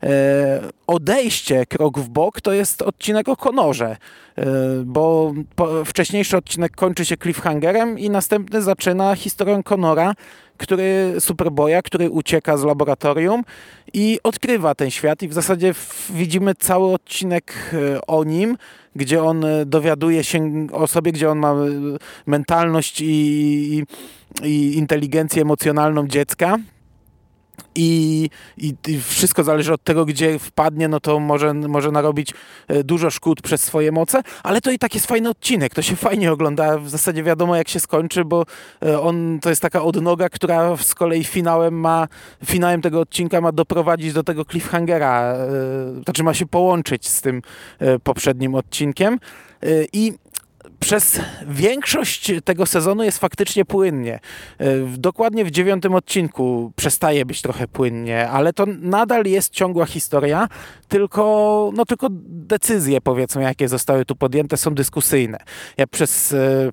[0.03, 3.97] e, odejście, krok w bok, to jest odcinek o Konorze,
[4.39, 4.47] e,
[4.85, 5.35] bo
[5.85, 10.15] wcześniejszy odcinek kończy się cliffhangerem i następny zaczyna historią Konora,
[10.57, 13.43] który Superboya, który ucieka z laboratorium
[13.93, 15.75] i odkrywa ten świat i w zasadzie
[16.11, 18.57] widzimy cały odcinek e, o nim,
[18.97, 21.55] gdzie on dowiaduje się o sobie, gdzie on ma
[22.27, 23.85] mentalność i, i,
[24.49, 26.59] i inteligencję emocjonalną dziecka
[27.75, 32.35] i, i, i, wszystko zależy od tego, gdzie wpadnie, no to może, może narobić
[32.69, 35.97] e, dużo szkód przez swoje moce, ale to i tak jest fajny odcinek, to się
[35.97, 38.45] fajnie ogląda, w zasadzie wiadomo jak się skończy, bo
[38.83, 42.09] e, on to jest taka odnoga, która z kolei finałem ma,
[42.45, 45.47] finałem tego odcinka ma doprowadzić do tego cliffhangera, e,
[46.05, 47.43] znaczy ma się połączyć z tym
[48.03, 49.19] poprzednim odcinkiem.
[49.93, 50.13] I
[50.89, 54.21] przez większość tego sezonu jest faktycznie płynnie.
[54.59, 54.67] E,
[54.99, 60.49] dokładnie w dziewiątym odcinku przestaje być trochę płynnie, ale to nadal jest ciągła historia,
[60.89, 65.39] tylko, no, tylko decyzje, powiedzmy, jakie zostały tu podjęte, są dyskusyjne.
[65.77, 66.71] Ja przez e,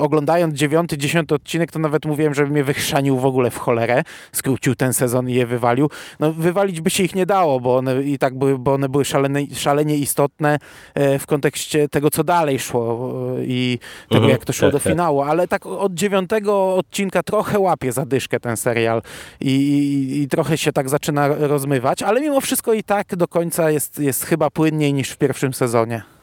[0.00, 4.74] oglądając dziewiąty, dziesiąty odcinek, to nawet mówiłem, żeby mnie wychrzanił w ogóle w cholerę, skrócił
[4.74, 5.90] ten sezon i je wywalił.
[6.20, 9.04] No wywalić by się ich nie dało, bo one i tak były, bo one były
[9.04, 10.58] szalenie, szalenie istotne
[10.94, 14.72] e, w kontekście tego, co dalej szło e, i tego, mhm, jak to szło tak,
[14.72, 14.92] do tak.
[14.92, 19.02] finału, ale tak od dziewiątego odcinka trochę łapie zadyszkę ten serial
[19.40, 23.70] i, i, i trochę się tak zaczyna rozmywać, ale mimo wszystko i tak do końca
[23.70, 26.13] jest, jest chyba płynniej niż w pierwszym sezonie.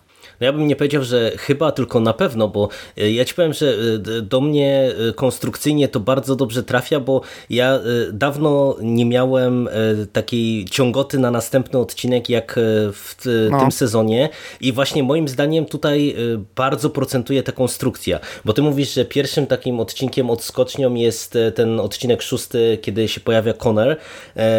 [0.41, 3.54] No ja bym nie powiedział, że chyba, tylko na pewno, bo e, ja ci powiem,
[3.54, 3.75] że
[4.17, 7.80] e, do mnie e, konstrukcyjnie to bardzo dobrze trafia, bo ja
[8.13, 9.69] dawno nie miałem
[10.13, 12.60] takiej ciągoty na następny odcinek jak
[12.93, 13.15] w
[13.51, 13.60] no.
[13.60, 14.30] tym sezonie
[14.62, 16.15] i właśnie moim zdaniem tutaj
[16.56, 22.21] bardzo procentuje ta konstrukcja, bo ty mówisz, że pierwszym takim odcinkiem odskocznią jest ten odcinek
[22.21, 23.97] szósty, kiedy się pojawia Connor,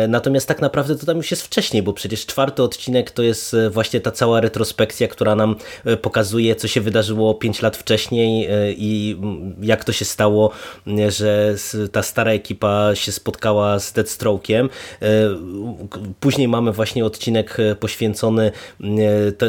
[0.08, 4.00] natomiast tak naprawdę to tam już jest wcześniej, bo przecież czwarty odcinek to jest właśnie
[4.00, 5.56] ta cała retrospekcja, która nam
[6.02, 9.16] pokazuje, co się wydarzyło 5 lat wcześniej e, i
[9.62, 10.50] jak to się stało,
[10.86, 11.54] e, że
[11.92, 14.68] ta stara ekipa się spotkała z Deathstroke'iem.
[16.20, 18.52] Później mamy właśnie odcinek poświęcony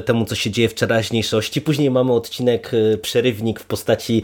[0.05, 1.62] temu, co się dzieje w teraźniejszości.
[1.62, 4.23] Później mamy odcinek przerywnik w postaci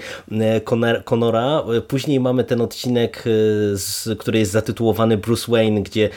[1.05, 1.63] Conora.
[1.87, 3.23] Później mamy ten odcinek,
[4.19, 6.09] który jest zatytułowany Bruce Wayne, gdzie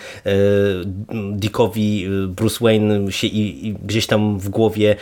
[1.32, 4.96] Dickowi Bruce Wayne się i, i gdzieś tam w głowie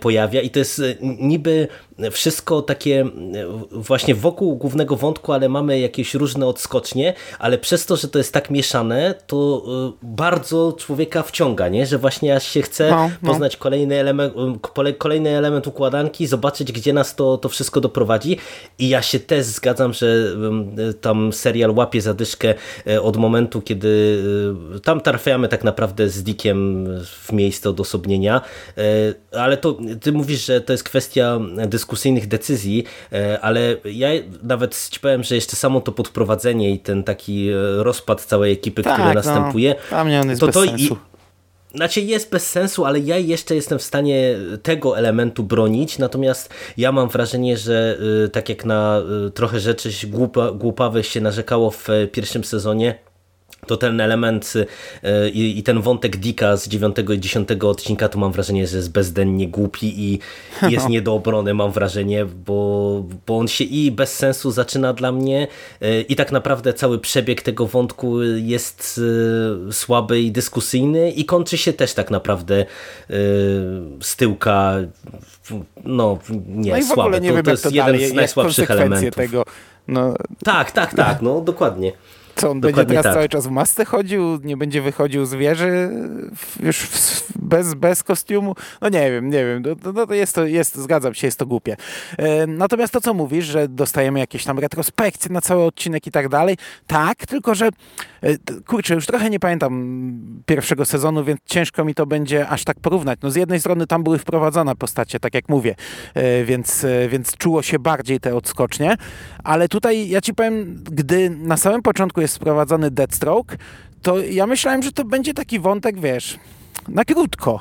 [0.00, 1.68] pojawia pojawia i to jest e, niby
[2.10, 3.04] wszystko takie
[3.70, 8.32] właśnie wokół głównego wątku, ale mamy jakieś różne odskocznie, ale przez to, że to jest
[8.32, 9.64] tak mieszane, to
[10.02, 11.86] bardzo człowieka wciąga, nie?
[11.86, 13.30] że właśnie aż się chce no, no.
[13.30, 14.34] poznać kolejny element,
[14.98, 18.38] kolejny element układanki, zobaczyć, gdzie nas to, to wszystko doprowadzi
[18.78, 20.36] i ja się też zgadzam, że
[21.00, 22.54] tam serial łapie zadyszkę
[23.02, 24.22] od momentu, kiedy
[24.84, 28.40] tam trafiamy tak naprawdę z Dickiem w miejsce odosobnienia,
[29.32, 31.40] ale to ty mówisz, że to jest kwestia
[31.84, 34.08] dyskusyjnych decyzji, e, ale ja
[34.42, 38.82] nawet ci powiem, że jeszcze samo to podprowadzenie i ten taki e, rozpad całej ekipy,
[38.82, 39.14] tak, który no.
[39.14, 40.94] następuje, no, mnie on jest to bez to sensu.
[40.94, 46.50] I, znaczy jest bez sensu, ale ja jeszcze jestem w stanie tego elementu bronić, natomiast
[46.76, 49.02] ja mam wrażenie, że e, tak jak na
[49.34, 52.98] trochę rzeczy głupa, głupawych się narzekało w pierwszym sezonie,
[53.66, 58.18] to ten element y, i, i, ten wątek Dika z 9 i 10 odcinka to
[58.18, 60.18] mam wrażenie, że jest bezdennie głupi i
[60.72, 65.12] jest nie do obrony mam wrażenie, bo, bo on się i bez sensu zaczyna dla
[65.12, 65.48] mnie
[65.82, 69.00] y, i tak naprawdę cały przebieg tego wątku jest
[69.68, 72.66] y, słaby i dyskusyjny i kończy się też tak naprawdę
[74.00, 74.74] z tyłka
[75.84, 77.02] no nie, no i w słabe.
[77.02, 79.14] ogóle nie to, wiem, to jest jeden dalej, z najsłabszych elementów.
[79.14, 79.44] Tego,
[79.88, 80.14] no.
[80.44, 81.92] Tak, tak, tak, no dokładnie.
[82.36, 83.14] Co, on Dokładnie będzie teraz tak.
[83.14, 84.38] cały czas w masce chodził?
[84.44, 85.90] Nie będzie wychodził z wieży
[86.60, 86.88] już
[87.36, 88.54] bez, bez kostiumu?
[88.80, 89.62] No nie wiem, nie wiem.
[89.66, 91.76] No, no to jest to, jest, zgadzam się, jest to głupie.
[92.18, 96.28] E, natomiast to, co mówisz, że dostajemy jakieś tam retrospekcje na cały odcinek i tak
[96.28, 97.68] dalej, tak, tylko że
[98.22, 99.94] e, kurczę, już trochę nie pamiętam
[100.46, 103.18] pierwszego sezonu, więc ciężko mi to będzie aż tak porównać.
[103.22, 105.74] No z jednej strony tam były wprowadzone postacie, tak jak mówię,
[106.14, 108.96] e, więc, więc czuło się bardziej te odskocznie,
[109.44, 113.56] ale tutaj ja ci powiem, gdy na samym początku jest sprowadzony Deathstroke,
[114.02, 116.38] to ja myślałem, że to będzie taki wątek, wiesz,
[116.88, 117.60] na krótko.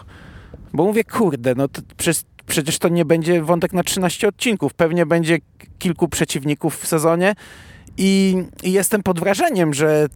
[0.73, 4.73] Bo mówię, kurde, no to przez, przecież to nie będzie wątek na 13 odcinków.
[4.73, 5.37] Pewnie będzie
[5.79, 7.35] kilku przeciwników w sezonie
[7.97, 10.07] i, i jestem pod wrażeniem, że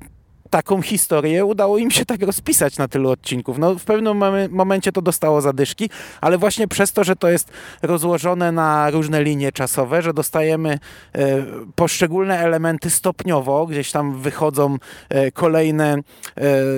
[0.49, 3.57] taką historię udało im się tak rozpisać na tylu odcinków.
[3.57, 4.17] No, w pewnym
[4.49, 5.89] momencie to dostało zadyszki,
[6.21, 10.79] ale właśnie przez to, że to jest rozłożone na różne linie czasowe, że dostajemy
[11.13, 14.77] e, poszczególne elementy stopniowo, gdzieś tam wychodzą
[15.09, 16.01] e, kolejne e,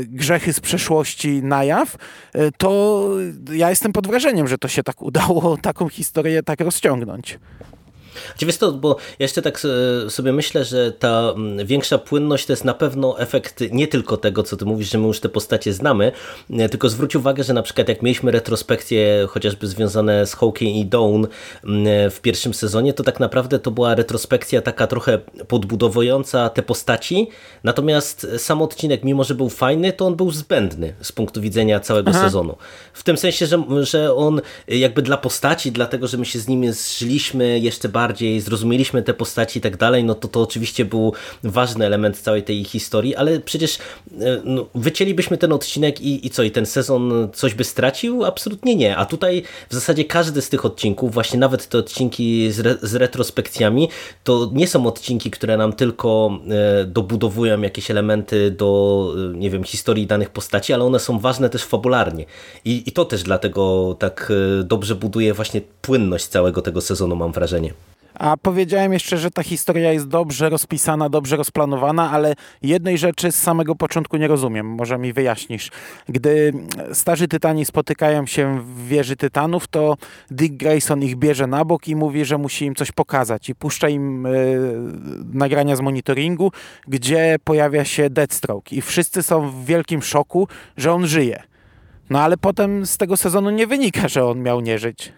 [0.04, 1.96] grzechy z przeszłości na jaw,
[2.58, 3.10] to
[3.52, 7.40] ja jestem pod wrażeniem, że to się tak udało taką historię tak rozciągnąć.
[8.42, 9.62] Wiesz to, bo ja jeszcze tak
[10.10, 14.44] sobie myślę, że ta mm, większa płynność to jest na pewno efekt nie tylko tego,
[14.44, 16.12] co ty mówisz, że my już te postacie znamy,
[16.50, 20.86] e, tylko zwróć uwagę, że na przykład jak mieliśmy retrospekcje chociażby związane z Hawking i
[20.86, 21.26] Dawn
[21.64, 27.30] mm, w pierwszym sezonie, to tak naprawdę to była retrospekcja taka trochę podbudowująca te postaci,
[27.64, 32.12] natomiast sam odcinek, mimo że był fajny, to on był zbędny z punktu widzenia całego
[32.12, 32.22] Aha.
[32.22, 32.56] sezonu.
[32.94, 36.72] W tym sensie, że, że on jakby dla postaci, dlatego, że my się z nimi
[36.72, 41.14] zżyliśmy jeszcze bardziej bardziej zrozumieliśmy te postaci i tak dalej, no to to oczywiście był
[41.44, 46.44] ważny element całej tej historii, ale przecież e, no, wycięlibyśmy ten odcinek i, i co,
[46.44, 48.26] i ten sezon coś by stracił?
[48.26, 48.98] Absolutnie nie.
[48.98, 52.96] A tutaj w zasadzie każdy z tych odcinków, właśnie nawet te odcinki z, re, z
[52.96, 53.90] retrospekcjami,
[54.24, 56.40] to nie są odcinki, które nam tylko
[56.82, 58.70] e, dobudowują jakieś elementy do,
[59.34, 62.26] e, nie wiem, historii danych postaci, ale one są ważne też fabularnie.
[62.66, 64.32] I, i to też dlatego tak
[64.64, 67.74] dobrze buduje właśnie płynność całego tego sezonu, mam wrażenie.
[68.20, 73.36] A powiedziałem jeszcze, że ta historia jest dobrze rozpisana, dobrze rozplanowana, ale jednej rzeczy z
[73.36, 74.68] samego początku nie rozumiem.
[74.68, 75.72] Może mi wyjaśnisz.
[76.10, 76.54] Gdy
[76.94, 79.98] starzy tytani spotykają się w wieży tytanów, to
[80.32, 83.90] Dick Grayson ich bierze na bok i mówi, że musi im coś pokazać i puszcza
[83.90, 84.60] im y,
[85.34, 86.52] nagrania z monitoringu,
[86.88, 91.44] gdzie pojawia się Deathstroke i wszyscy są w wielkim szoku, że on żyje.
[92.10, 95.14] No ale potem z tego sezonu nie wynika, że on miał nie żyć.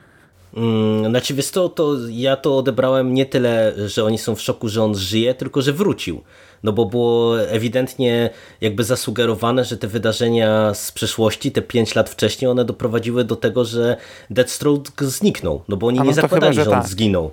[0.56, 4.70] Hmm, znaczy wiesz to, to ja to odebrałem nie tyle, że oni są w szoku,
[4.70, 6.22] że on żyje, tylko że wrócił.
[6.64, 8.30] No bo było ewidentnie
[8.62, 13.66] jakby zasugerowane, że te wydarzenia z przeszłości, te 5 lat wcześniej, one doprowadziły do tego,
[13.66, 13.98] że
[14.30, 15.62] Deathstroke zniknął.
[15.68, 16.92] No bo oni no nie zakładali, chyba, że, że on tak.
[16.92, 17.32] zginął.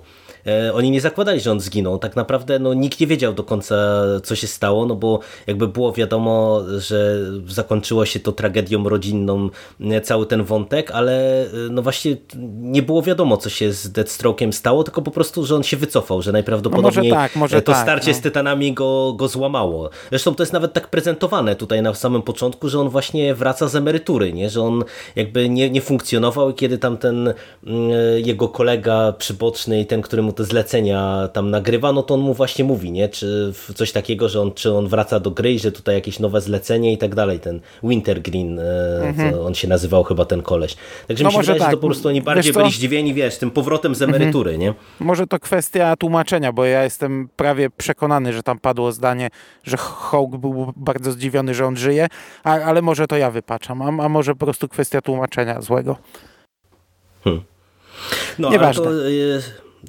[0.49, 1.97] E, oni nie zakładali, że on zginął.
[1.97, 3.75] Tak naprawdę no, nikt nie wiedział do końca,
[4.23, 7.15] co się stało, no bo jakby było wiadomo, że
[7.47, 9.49] zakończyło się to tragedią rodzinną,
[9.81, 12.17] e, cały ten wątek, ale e, no właśnie
[12.59, 16.21] nie było wiadomo, co się z Deathstroke'iem stało, tylko po prostu, że on się wycofał,
[16.21, 18.17] że najprawdopodobniej no może tak, może to tak, starcie no.
[18.17, 19.89] z Tytanami go, go złamało.
[20.09, 23.75] Zresztą to jest nawet tak prezentowane tutaj na samym początku, że on właśnie wraca z
[23.75, 24.49] emerytury, nie?
[24.49, 24.83] że on
[25.15, 27.33] jakby nie, nie funkcjonował kiedy tam ten
[27.67, 27.89] mm,
[28.25, 32.65] jego kolega przyboczny i ten, który mu zlecenia tam nagrywa, no to on mu właśnie
[32.65, 33.09] mówi, nie?
[33.09, 36.93] Czy coś takiego, że on, czy on wraca do gry że tutaj jakieś nowe zlecenie
[36.93, 37.39] i tak dalej.
[37.39, 38.59] Ten Wintergreen,
[39.03, 39.39] mhm.
[39.45, 40.75] on się nazywał chyba ten koleś.
[41.07, 41.67] Także no mi się wydaje, tak.
[41.67, 44.75] że to po prostu oni bardziej byli zdziwieni, wiesz, tym powrotem z emerytury, mhm.
[44.99, 45.05] nie?
[45.05, 49.29] Może to kwestia tłumaczenia, bo ja jestem prawie przekonany, że tam padło zdanie,
[49.63, 52.07] że Hawk był bardzo zdziwiony, że on żyje,
[52.43, 55.97] a, ale może to ja wypaczam, a, a może po prostu kwestia tłumaczenia złego.
[57.23, 57.43] Hmm.
[58.39, 58.83] No, Nieważne.
[58.83, 58.91] To,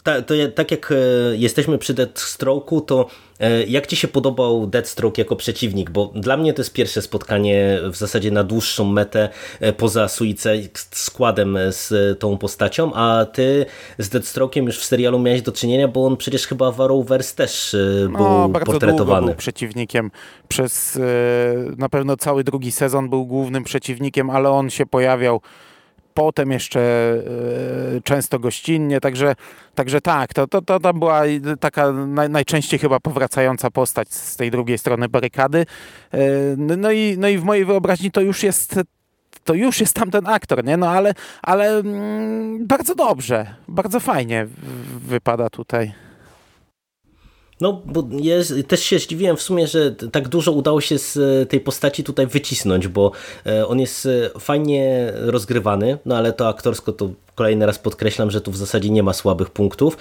[0.02, 0.96] ta, to tak jak e,
[1.36, 3.06] jesteśmy przy Deathstroke'u, to
[3.40, 5.90] e, jak Ci się podobał Deathstroke jako przeciwnik?
[5.90, 9.28] Bo dla mnie to jest pierwsze spotkanie w zasadzie na dłuższą metę
[9.60, 13.66] e, poza Suicide składem z tą postacią, a Ty
[13.98, 17.76] z Deathstroke'iem już w serialu miałeś do czynienia, bo on przecież chyba w Arrowverse też
[18.02, 19.26] był no, bardzo portretowany.
[19.26, 20.10] był przeciwnikiem
[20.48, 20.98] przez
[21.76, 25.40] na pewno cały drugi sezon był głównym przeciwnikiem, ale on się pojawiał
[26.20, 26.80] potem jeszcze
[27.96, 29.34] e, często gościnnie, także,
[29.74, 31.22] także tak, to, to, to, to była
[31.60, 35.66] taka naj, najczęściej chyba powracająca postać z tej drugiej strony barykady.
[36.12, 36.18] E,
[36.56, 38.80] no i, no i w mojej wyobraźni to już jest
[39.44, 40.76] to już jest tamten aktor, nie?
[40.76, 44.46] No ale, ale mm, bardzo dobrze, bardzo fajnie
[45.06, 45.92] wypada tutaj.
[47.60, 51.46] No, bo jest, też się zdziwiłem w sumie, że tak dużo udało się z e,
[51.46, 53.12] tej postaci tutaj wycisnąć, bo
[53.46, 58.40] e, on jest e, fajnie rozgrywany, no ale to aktorsko to kolejny raz podkreślam, że
[58.40, 59.96] tu w zasadzie nie ma słabych punktów,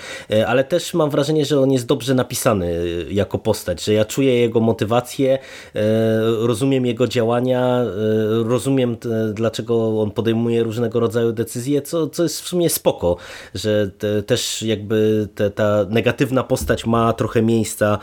[0.48, 4.60] ale też mam wrażenie, że on jest dobrze napisany jako postać, że ja czuję jego
[4.60, 5.40] motywację,
[6.40, 7.86] rozumiem jego działania,
[8.46, 8.98] rozumiem
[9.34, 13.18] dlaczego on podejmuje różnego rodzaju decyzje, co, co jest w sumie spoko,
[13.56, 18.00] że te, też jakby te, ta negatywna postać ma trochę miejsca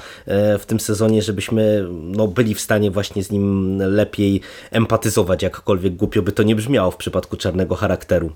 [0.58, 4.40] w tym sezonie, żebyśmy no, byli w stanie właśnie z nim lepiej
[4.70, 8.32] empatyzować, jakkolwiek głupio by to nie brzmiało w przypadku czarnego charakteru.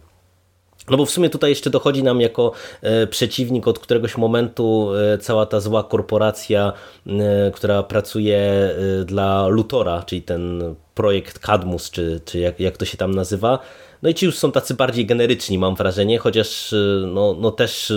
[0.91, 2.53] No bo w sumie tutaj jeszcze dochodzi nam jako
[2.83, 6.73] e, przeciwnik od któregoś momentu e, cała ta zła korporacja,
[7.07, 8.71] e, która pracuje
[9.05, 13.59] dla Lutora, czyli ten projekt Cadmus, czy, czy jak, jak to się tam nazywa.
[14.03, 16.75] No i ci już są tacy bardziej generyczni, mam wrażenie, chociaż
[17.07, 17.93] no, no też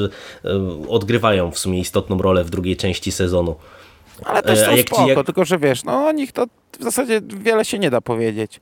[0.90, 3.56] odgrywają w sumie istotną rolę w drugiej części sezonu.
[4.26, 5.26] Ale też są jak spoko, jak...
[5.26, 6.46] tylko że wiesz, no o nich to
[6.80, 8.60] w zasadzie wiele się nie da powiedzieć.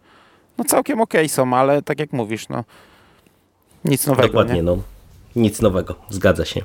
[0.58, 2.64] No całkiem okej okay są, ale tak jak mówisz, no
[3.86, 4.28] nic nowego.
[4.28, 4.64] Dokładnie, nie?
[4.64, 4.78] no.
[5.36, 6.62] Nic nowego, zgadza się.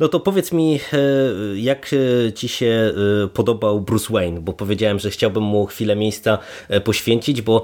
[0.00, 0.98] No to powiedz mi, e,
[1.54, 2.92] jak e, ci się
[3.24, 6.38] e, podobał Bruce Wayne, bo powiedziałem, że chciałbym mu chwilę miejsca
[6.84, 7.62] poświęcić, bo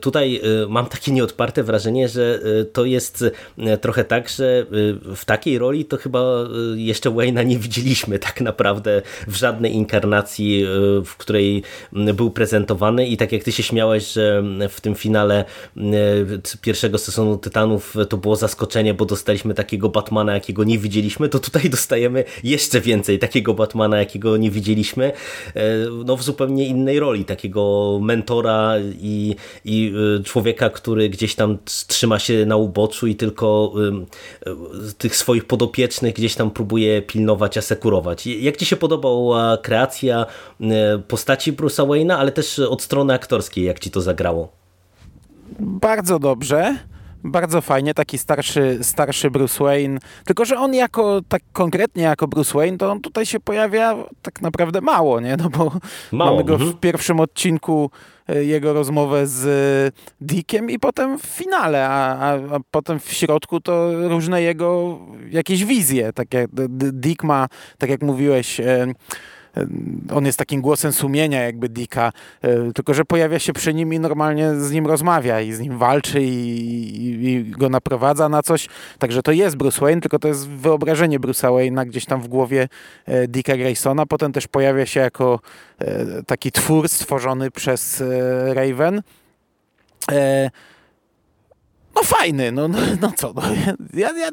[0.00, 2.40] tutaj mam takie nieodparte wrażenie, że
[2.72, 3.24] to jest
[3.80, 4.66] trochę tak, że
[5.16, 6.20] w takiej roli to chyba
[6.74, 10.64] jeszcze Wayne'a nie widzieliśmy tak naprawdę w żadnej inkarnacji,
[11.04, 15.44] w której był prezentowany i tak jak ty się śmiałeś, że w tym finale
[16.60, 21.70] pierwszego sezonu Tytanów to było zaskoczenie, bo dostaliśmy takiego Batmana, jakiego nie widzieliśmy, to tutaj
[21.76, 25.12] dostajemy jeszcze więcej takiego Batmana, jakiego nie widzieliśmy,
[25.54, 25.62] e,
[26.04, 32.18] no w zupełnie innej roli, takiego mentora i, i e, człowieka, który gdzieś tam trzyma
[32.18, 33.72] się na uboczu i tylko
[34.46, 34.54] e,
[34.98, 38.26] tych swoich podopiecznych gdzieś tam próbuje pilnować, asekurować.
[38.26, 40.26] Jak Ci się podobała kreacja
[41.08, 44.52] postaci Bruce'a Wayne'a, ale też od strony aktorskiej, jak Ci to zagrało?
[45.60, 46.76] Bardzo dobrze
[47.24, 49.98] bardzo fajnie, taki starszy, starszy Bruce Wayne.
[50.24, 54.42] Tylko, że on jako, tak konkretnie jako Bruce Wayne, to on tutaj się pojawia tak
[54.42, 55.36] naprawdę mało, nie?
[55.36, 55.72] No bo
[56.12, 56.78] mało, mamy go w mhm.
[56.78, 57.90] pierwszym odcinku
[58.28, 63.12] e, jego rozmowę z e, Dickiem i potem w finale, a, a, a, potem w
[63.12, 64.98] środku to różne jego
[65.30, 66.12] jakieś wizje.
[66.12, 67.46] Tak jak Dick ma,
[67.78, 68.86] tak jak mówiłeś, e,
[70.14, 74.00] on jest takim głosem sumienia jakby Dicka, e, tylko że pojawia się przy nim i
[74.00, 78.68] normalnie z nim rozmawia i z nim walczy i, i, i go naprowadza na coś.
[78.98, 82.68] Także to jest Bruce Wayne, tylko to jest wyobrażenie Bruce'a Wayne'a gdzieś tam w głowie
[83.06, 84.06] e, Dicka Graysona.
[84.06, 85.40] Potem też pojawia się jako
[85.78, 88.02] e, taki twór stworzony przez
[88.54, 89.02] Raven.
[91.94, 93.42] No fajny, no, no, no co, no,
[93.94, 94.30] ja, ja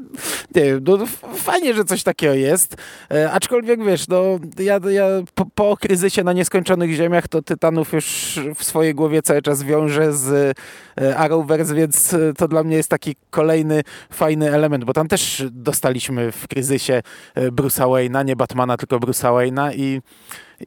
[0.55, 0.97] nie wiem, no,
[1.35, 2.75] fajnie, że coś takiego jest,
[3.11, 4.23] e, aczkolwiek wiesz, no
[4.59, 5.05] ja, ja
[5.35, 10.13] po, po, kryzysie na nieskończonych ziemiach to Tytanów już w swojej głowie cały czas wiąże
[10.13, 10.57] z
[11.01, 13.81] e, Arrowverse, więc e, to dla mnie jest taki kolejny
[14.11, 17.01] fajny element, bo tam też dostaliśmy w kryzysie
[17.35, 20.01] e, Bruce'a Wayne'a, nie Batmana, tylko Bruce'a Wayne'a i,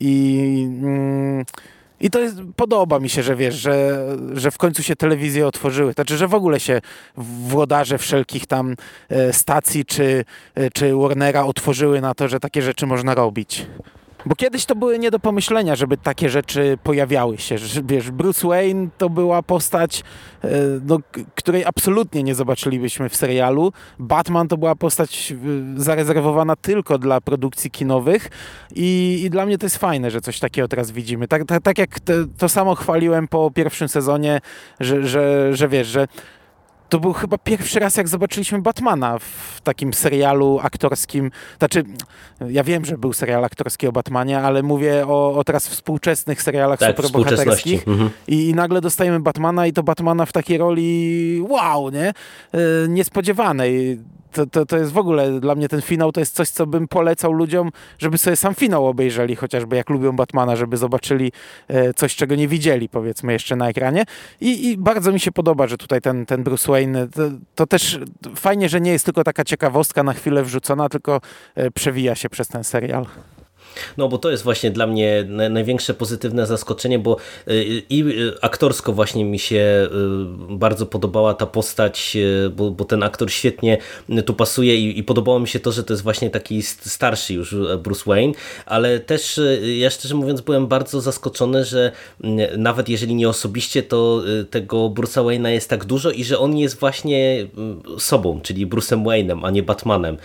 [0.00, 1.44] i mm,
[2.02, 5.92] i to jest, podoba mi się, że wiesz, że, że w końcu się telewizje otworzyły.
[5.92, 6.80] Znaczy, że w ogóle się
[7.16, 8.76] włodarze wszelkich tam
[9.08, 10.24] e, stacji czy,
[10.54, 13.66] e, czy Warnera otworzyły na to, że takie rzeczy można robić.
[14.26, 17.56] Bo kiedyś to były nie do pomyślenia, żeby takie rzeczy pojawiały się.
[17.84, 20.04] Wiesz, Bruce Wayne to była postać,
[20.44, 20.48] e,
[20.86, 20.98] no,
[21.34, 23.72] której absolutnie nie zobaczylibyśmy w serialu.
[23.98, 25.34] Batman to była postać
[25.76, 28.28] zarezerwowana tylko dla produkcji kinowych
[28.74, 31.28] i, i dla mnie to jest fajne, że coś takiego teraz widzimy.
[31.28, 34.40] Tak, tak, tak jak te, to samo chwaliłem po pierwszym sezonie,
[34.80, 36.06] że, że, że wiesz, że
[36.92, 41.30] to był chyba pierwszy raz, jak zobaczyliśmy Batmana w takim serialu aktorskim.
[41.58, 41.84] Znaczy,
[42.48, 46.78] ja wiem, że był serial aktorski o Batmanie, ale mówię o, o teraz współczesnych serialach
[46.78, 47.88] tak, superbohaterskich.
[47.88, 48.10] Mhm.
[48.28, 52.08] I, I, nagle dostajemy Batmana i to Batmana w takiej roli wow, nie?
[52.08, 52.12] E,
[52.88, 53.98] niespodziewanej
[54.32, 56.88] to, to, to jest w ogóle dla mnie ten finał to jest coś, co bym
[56.88, 61.32] polecał ludziom, żeby sobie sam finał obejrzeli, chociażby jak lubią Batmana, żeby zobaczyli
[61.68, 64.04] e, coś, czego nie widzieli, powiedzmy, jeszcze na ekranie.
[64.40, 67.22] I, i bardzo mi się podoba, że tutaj ten, ten Bruce Wayne, to,
[67.54, 68.00] to, też
[68.36, 71.20] fajnie, że nie jest tylko taka ciekawostka na chwilę wrzucona, tylko
[71.54, 73.06] e, przewija się przez ten serial.
[73.96, 77.16] No bo to jest właśnie dla mnie największe pozytywne zaskoczenie, bo
[77.48, 78.04] y, i
[78.40, 79.88] aktorsko właśnie mi się
[80.50, 83.78] y, bardzo podobała ta postać, y, bo, bo ten aktor świetnie
[84.26, 87.54] tu pasuje i, i, podobało mi się to, że to jest właśnie taki starszy już
[87.82, 88.34] Bruce Wayne,
[88.66, 89.40] ale też
[89.78, 91.92] ja szczerze mówiąc byłem bardzo zaskoczony, że
[92.56, 96.80] nawet jeżeli nie osobiście, to tego Bruce'a Wayne'a jest tak dużo i że on jest
[96.80, 97.46] właśnie
[97.98, 100.16] sobą, czyli Bruce'em Wayne'em, a nie Batmanem,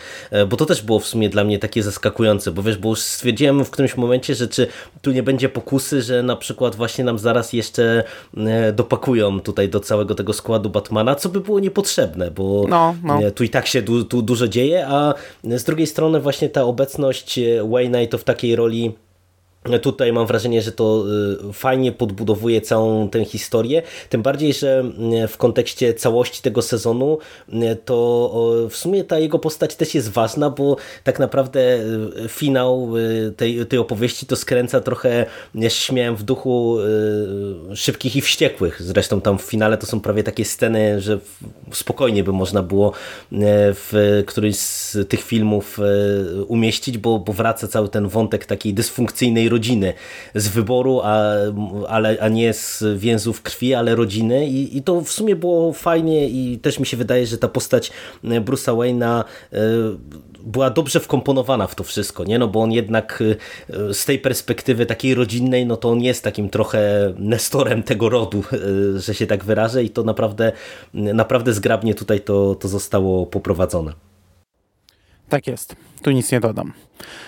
[0.49, 3.36] bo to też było w sumie dla mnie takie zaskakujące, bo wiesz, bo już stwierdziłem
[3.37, 4.67] stwierdziłem w którymś momencie, że czy
[5.01, 8.03] tu nie będzie pokusy, że na przykład właśnie nam zaraz jeszcze
[8.37, 13.19] e, dopakują tutaj do całego tego składu Batmana, co by było niepotrzebne, bo no, no.
[13.21, 15.13] E, tu i tak się du tu dużo dzieje, a
[15.43, 18.93] z drugiej strony właśnie ta obecność e, Wayne'a i to w takiej roli
[19.81, 21.03] Tutaj mam wrażenie, że to
[21.49, 24.83] y, fajnie podbudowuje całą tę historię, tym bardziej, że
[25.23, 27.17] y, w kontekście całości tego sezonu
[27.49, 27.97] y, to
[28.69, 31.79] w sumie ta jego postać też jest ważna, bo tak naprawdę
[32.27, 32.89] finał
[33.37, 35.25] tej, tej opowieści to skręca trochę,
[35.67, 36.77] śmiałem w duchu
[37.75, 41.19] szybkich i wściekłych, zresztą tam w finale to są prawie takie sceny, że
[41.71, 42.91] spokojnie by można było
[43.31, 45.79] w którymś z tych filmów
[46.47, 49.56] umieścić, bo, bo wraca cały ten wątek takiej dysfunkcyjnej rodziny,
[50.35, 51.31] z wyboru, a,
[51.87, 56.29] ale, a nie z więzów krwi, ale rodziny I, i to w sumie było fajnie
[56.29, 57.91] i też mi się wydaje, że ta postać
[58.23, 59.57] Bruce'a Wayne'a e,
[60.43, 62.39] była dobrze wkomponowana w to wszystko, nie?
[62.39, 63.23] No bo on jednak
[63.69, 68.43] e, z tej perspektywy takiej rodzinnej, no to on jest takim trochę nestorem tego rodu,
[68.53, 70.51] e, że się tak wyrażę i to naprawdę,
[70.93, 73.93] naprawdę zgrabnie tutaj to, to zostało poprowadzone.
[75.29, 76.73] Tak jest, tu nic nie dodam.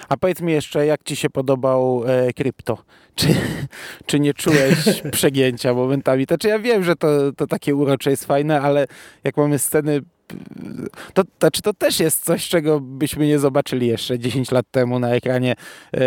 [0.10, 2.78] A powiedz mi jeszcze, jak ci się podobał e, krypto?
[3.16, 3.28] Czy,
[4.06, 4.78] czy nie czułeś
[5.12, 6.26] przegięcia momentami?
[6.28, 8.86] To, czy ja wiem, że to, to takie urocze jest fajne, ale
[9.24, 10.02] jak mamy sceny
[11.14, 15.00] to, to, czy to też jest coś, czego byśmy nie zobaczyli jeszcze 10 lat temu
[15.00, 15.56] na ekranie
[15.94, 16.00] e,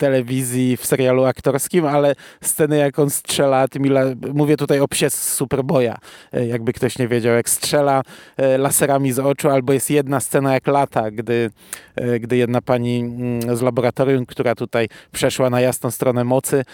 [0.00, 3.90] telewizji w serialu aktorskim, ale sceny jak on strzela tymi,
[4.34, 5.98] mówię tutaj o psie z Superboya,
[6.32, 8.02] e, jakby ktoś nie wiedział, jak strzela
[8.36, 11.50] e, laserami z oczu, albo jest jedna scena jak lata, gdy,
[11.96, 16.64] e, gdy jedna pani mm, z laboratorium, która tutaj przeszła na jasną stronę mocy,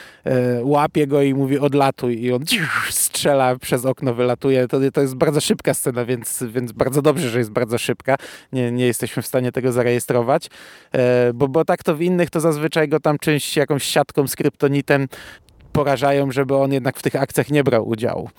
[0.62, 2.44] łapie go i mówi odlatuj i on
[2.90, 4.68] strzela przez okno, wylatuje.
[4.68, 8.16] To, to jest bardzo szybka scena, więc, więc bardzo dobrze, że jest bardzo szybka.
[8.52, 10.50] Nie, nie jesteśmy w stanie tego zarejestrować,
[11.34, 14.36] bo, bo tak to w innych to zazwyczaj go tam tam czymś, jakąś siatką z
[14.36, 15.08] kryptonitem
[15.72, 18.30] porażają, żeby on jednak w tych akcjach nie brał udziału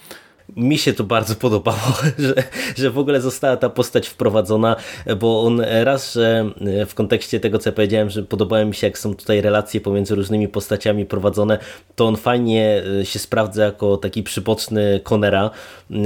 [0.56, 2.34] mi się to bardzo podobało, że,
[2.76, 4.76] że w ogóle została ta postać wprowadzona,
[5.20, 6.52] bo on raz, że
[6.88, 10.16] w kontekście tego, co ja powiedziałem, że podobało mi się, jak są tutaj relacje pomiędzy
[10.16, 11.60] różnymi postaciami prowadzone,
[11.95, 15.50] to on fajnie e, się sprawdza jako taki przyboczny Conera,
[15.91, 16.00] e,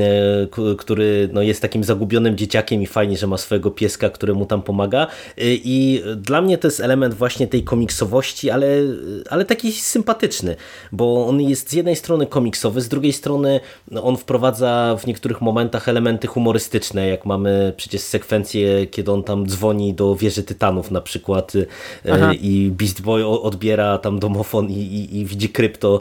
[0.77, 4.61] który no, jest takim zagubionym dzieciakiem i fajnie, że ma swojego pieska, który mu tam
[4.61, 5.07] pomaga.
[5.07, 5.07] E,
[5.45, 8.67] I dla mnie to jest element właśnie tej komiksowości, ale,
[9.29, 10.55] ale taki sympatyczny,
[10.91, 13.59] bo on jest z jednej strony komiksowy, z drugiej strony
[13.91, 19.23] no, on w wprowadza w niektórych momentach elementy humorystyczne, jak mamy przecież sekwencję, kiedy on
[19.23, 22.33] tam dzwoni do wieży Tytanów na przykład e, Aha.
[22.33, 25.99] i Beast Boy odbiera tam domofon i, i, i, widzi krypto,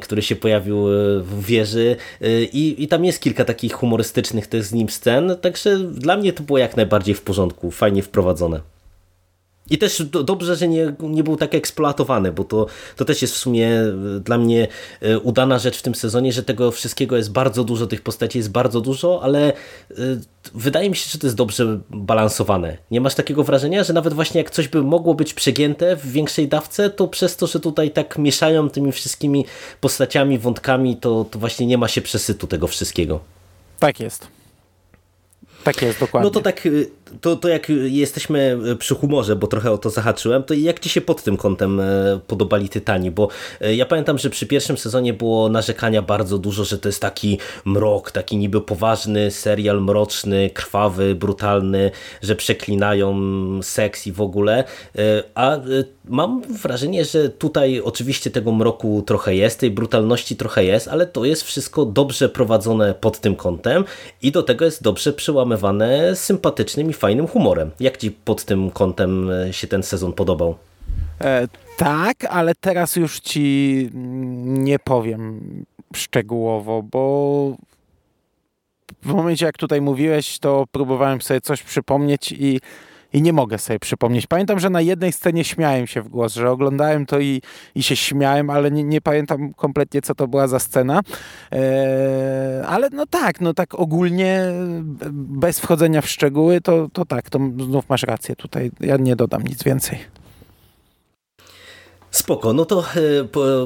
[0.00, 4.64] który się pojawił e, w wieży e, I, i tam jest kilka takich humorystycznych też
[4.64, 8.73] z nim scen, także dla mnie to było jak najbardziej w porządku, fajnie wprowadzone.
[9.70, 13.34] I też do, dobrze, że nie, nie był tak eksploatowany, bo to, to też jest
[13.34, 14.68] w sumie e, dla mnie
[15.00, 18.50] e, udana rzecz w tym sezonie, że tego wszystkiego jest bardzo dużo, tych postaci jest
[18.50, 19.54] bardzo dużo, ale e,
[20.54, 22.76] wydaje mi się, że to jest dobrze balansowane.
[22.90, 26.48] Nie masz takiego wrażenia, że nawet właśnie jak coś by mogło być przegięte w większej
[26.48, 29.44] dawce, to przez to, że tutaj tak mieszają tymi wszystkimi
[29.80, 33.20] postaciami, wątkami, to, to właśnie nie ma się przesytu tego wszystkiego.
[33.78, 34.28] Tak jest.
[35.64, 36.24] Tak jest, dokładnie.
[36.24, 36.90] No to tak y,
[37.20, 41.00] to, to jak jesteśmy przy humorze, bo trochę o to zahaczyłem, to jak ci się
[41.00, 41.80] pod tym kątem
[42.26, 43.10] podobali Tytani?
[43.10, 43.28] Bo
[43.60, 48.10] ja pamiętam, że przy pierwszym sezonie było narzekania bardzo dużo, że to jest taki mrok,
[48.10, 51.90] taki niby poważny serial mroczny, krwawy, brutalny,
[52.22, 53.14] że przeklinają
[53.62, 54.64] seks i w ogóle,
[55.34, 55.56] a
[56.08, 61.24] mam wrażenie, że tutaj oczywiście tego mroku trochę jest, tej brutalności trochę jest, ale to
[61.24, 63.84] jest wszystko dobrze prowadzone pod tym kątem
[64.22, 67.70] i do tego jest dobrze przełamywane sympatycznym i fajnym humorem.
[67.80, 70.54] Jak ci pod tym kątem e, się ten sezon podobał?
[71.20, 73.88] E, tak, ale teraz już ci
[74.44, 75.40] nie powiem
[75.94, 77.56] szczegółowo, bo
[79.02, 82.60] w momencie jak tutaj mówiłeś, to próbowałem sobie coś przypomnieć i
[83.14, 84.26] i nie mogę sobie przypomnieć.
[84.26, 87.42] Pamiętam, że na jednej scenie śmiałem się w głos, że oglądałem to i,
[87.74, 91.00] i się śmiałem, ale nie, nie pamiętam kompletnie, co to była za scena.
[91.50, 91.60] Eee,
[92.66, 94.42] ale no tak, no tak ogólnie,
[95.12, 98.70] bez wchodzenia w szczegóły, to, to tak, to znów masz rację tutaj.
[98.80, 100.23] Ja nie dodam nic więcej.
[102.14, 102.82] Spoko, no to e,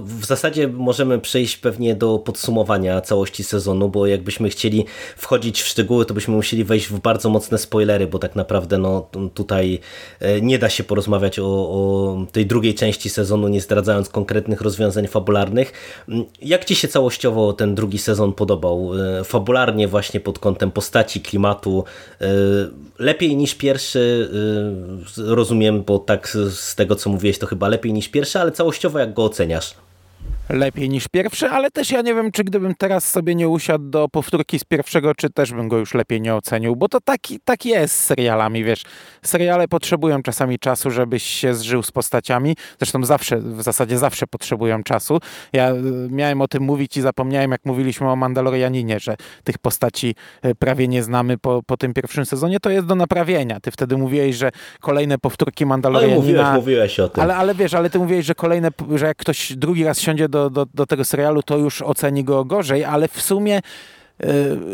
[0.03, 4.85] w zasadzie możemy przejść pewnie do podsumowania całości sezonu, bo jakbyśmy chcieli
[5.17, 9.09] wchodzić w szczegóły, to byśmy musieli wejść w bardzo mocne spoilery, bo tak naprawdę no,
[9.35, 9.79] tutaj
[10.21, 15.07] e, nie da się porozmawiać o, o tej drugiej części sezonu, nie zdradzając konkretnych rozwiązań
[15.07, 15.73] fabularnych.
[16.09, 18.91] Mm, jak Ci się całościowo ten drugi sezon podobał?
[19.21, 21.85] E, fabularnie właśnie pod kątem postaci, klimatu,
[22.99, 24.31] lepiej niż pierwszy,
[25.17, 29.15] rozumiem, bo tak z tego co mówiłeś, to chyba lepiej niż pierwszy, ale całościowo jak
[29.15, 29.75] go oceniasz?
[30.49, 34.09] Lepiej niż pierwszy, ale też ja nie wiem, czy gdybym teraz sobie nie usiadł do
[34.09, 37.67] powtórki z pierwszego, czy też bym go już lepiej nie ocenił, bo to tak, tak
[37.67, 38.83] jest z serialami, wiesz.
[39.23, 44.83] Seriale potrzebują czasami czasu, żebyś się zżył z postaciami, zresztą zawsze, w zasadzie zawsze potrzebują
[44.83, 45.19] czasu.
[45.53, 50.15] Ja y, miałem o tym mówić i zapomniałem, jak mówiliśmy o Mandalorianinie, że tych postaci
[50.45, 53.61] y, prawie nie znamy po, po tym pierwszym sezonie, to jest do naprawienia.
[53.61, 56.17] Ty wtedy mówiłeś, że kolejne powtórki Mandalorianina...
[56.17, 57.23] Ale mówiłeś, mówiłeś o tym.
[57.23, 60.38] Ale, ale wiesz, ale ty mówiłeś, że kolejne, że jak ktoś drugi raz siądzie do
[60.39, 63.61] do, do, do tego serialu, to już oceni go gorzej, ale w sumie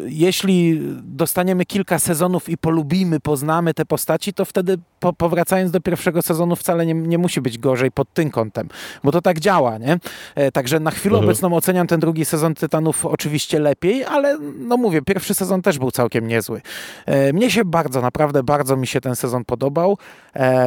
[0.06, 6.22] jeśli dostaniemy kilka sezonów i polubimy, poznamy te postaci, to wtedy po, powracając do pierwszego
[6.22, 8.68] sezonu wcale nie, nie, musi być gorzej pod tym kątem,
[9.04, 9.98] bo to tak działa, nie?
[10.34, 11.24] E, także na chwilę mhm.
[11.24, 15.90] obecną oceniam ten drugi sezon Tytanów oczywiście lepiej, ale no mówię, pierwszy sezon też był
[15.90, 16.60] całkiem niezły.
[17.06, 19.98] E, mnie się bardzo, naprawdę bardzo mi się ten sezon podobał.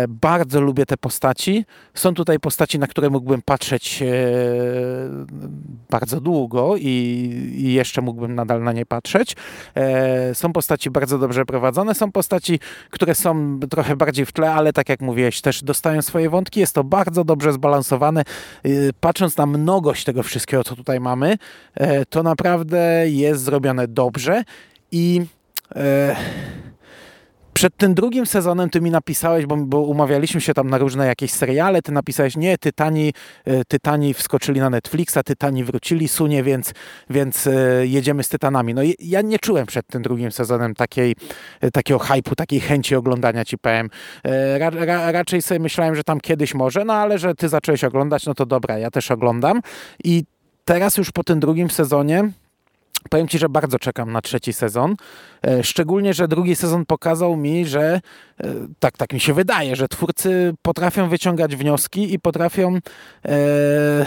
[0.10, 1.66] Bardzo lubię te postaci.
[1.94, 4.04] Są tutaj postaci, na które mógłbym patrzeć
[5.90, 6.84] bardzo długo i,
[7.58, 9.36] i jeszcze mógłbym nadal na nie patrzeć.
[9.76, 12.60] E, są postaci bardzo dobrze prowadzone, są postaci,
[12.90, 16.60] które są trochę bardziej w tle, ale tak jak mówiłeś, też dostają swoje wątki.
[16.60, 18.22] Jest to bardzo dobrze zbalansowane.
[18.22, 21.38] E, patrząc na mnogość tego wszystkiego, co tutaj mamy,
[21.76, 24.44] e, to naprawdę jest zrobione dobrze
[24.92, 25.26] i
[27.58, 31.32] przed tym drugim sezonem ty mi napisałeś, bo, bo, umawialiśmy się tam na różne jakieś
[31.32, 33.14] seriale, ty napisałeś, nie, Tytani,
[33.46, 36.74] e, Tytani wskoczyli na Netflixa, Tytani wrócili, sunie, więc,
[37.10, 37.52] więc e,
[37.88, 38.74] jedziemy z Tytanami.
[38.74, 41.16] No ja nie czułem przed tym drugim sezonem takiej,
[41.62, 43.58] e, takiego hypu, takiej chęci oglądania, ci.
[44.58, 48.26] Ra, ra, raczej sobie myślałem, że tam kiedyś może, no ale że ty zacząłeś oglądać,
[48.26, 49.62] no to dobra, ja też oglądam
[50.04, 50.24] i
[50.66, 52.32] teraz już po tym drugim sezonie
[53.10, 54.96] Powiem Ci, że bardzo czekam na trzeci sezon.
[55.48, 58.02] E, szczególnie, że drugi sezon pokazał mi, że
[58.40, 62.80] e, tak, tak mi się wydaje, że twórcy potrafią wyciągać wnioski i potrafią
[63.26, 64.06] e,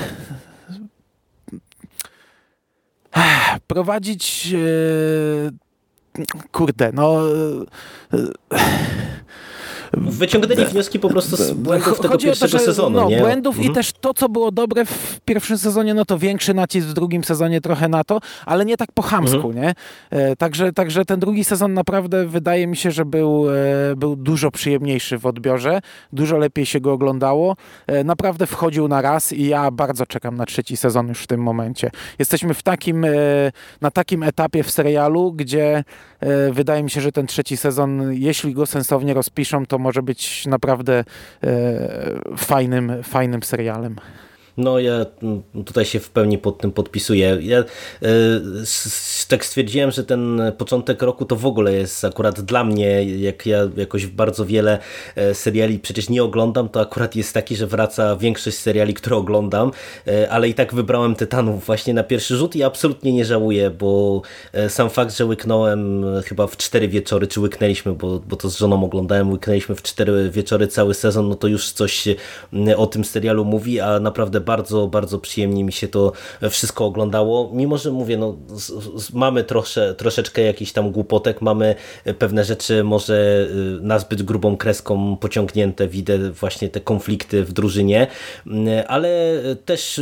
[3.66, 5.50] prowadzić e,
[6.52, 7.20] kurde, no
[8.12, 8.18] e,
[9.92, 13.00] Wyciągnęli wnioski po prostu z błędów tego pierwszego to, sezonu.
[13.00, 13.18] No, nie?
[13.18, 13.72] błędów mhm.
[13.72, 17.24] i też to, co było dobre w pierwszym sezonie, no to większy nacisk w drugim
[17.24, 19.54] sezonie trochę na to, ale nie tak po chamsku, mhm.
[19.54, 19.74] nie?
[20.10, 23.54] E, także, także ten drugi sezon naprawdę wydaje mi się, że był, e,
[23.96, 25.80] był dużo przyjemniejszy w odbiorze,
[26.12, 27.56] dużo lepiej się go oglądało.
[27.86, 31.42] E, naprawdę wchodził na raz i ja bardzo czekam na trzeci sezon już w tym
[31.42, 31.90] momencie.
[32.18, 33.06] Jesteśmy w takim,
[33.80, 35.84] na takim etapie w serialu, gdzie
[36.52, 41.04] wydaje mi się, że ten trzeci sezon, jeśli go sensownie rozpiszą, to może być naprawdę
[41.44, 43.96] e, fajnym, fajnym serialem.
[44.56, 47.38] No ja mm, tutaj się w pełni pod tym podpisuję.
[47.42, 47.64] Ja e,
[49.28, 53.58] tak stwierdziłem, że ten początek roku to w ogóle jest akurat dla mnie, jak ja
[53.76, 54.78] jakoś bardzo wiele
[55.16, 59.70] e, seriali przecież nie oglądam, to akurat jest taki, że wraca większość seriali, które oglądam,
[60.06, 64.22] e, ale i tak wybrałem Tytanów właśnie na pierwszy rzut i absolutnie nie żałuję, bo
[64.68, 68.84] sam fakt, że łyknąłem chyba w cztery wieczory, czy łyknęliśmy, bo, bo to z żoną
[68.84, 72.08] oglądałem, łyknęliśmy w cztery wieczory cały sezon, no to już coś
[72.76, 76.12] o tym serialu mówi, a naprawdę naprawdę bardzo, bardzo przyjemnie mi się to
[76.50, 78.36] wszystko oglądało, mimo że mówię, no
[79.12, 81.74] mamy trosze, troszeczkę jakichś tam głupotek, mamy
[82.18, 83.46] pewne rzeczy może
[83.80, 88.06] na zbyt grubą kreską pociągnięte, widzę właśnie te konflikty w drużynie,
[88.88, 89.08] ale
[89.64, 90.00] też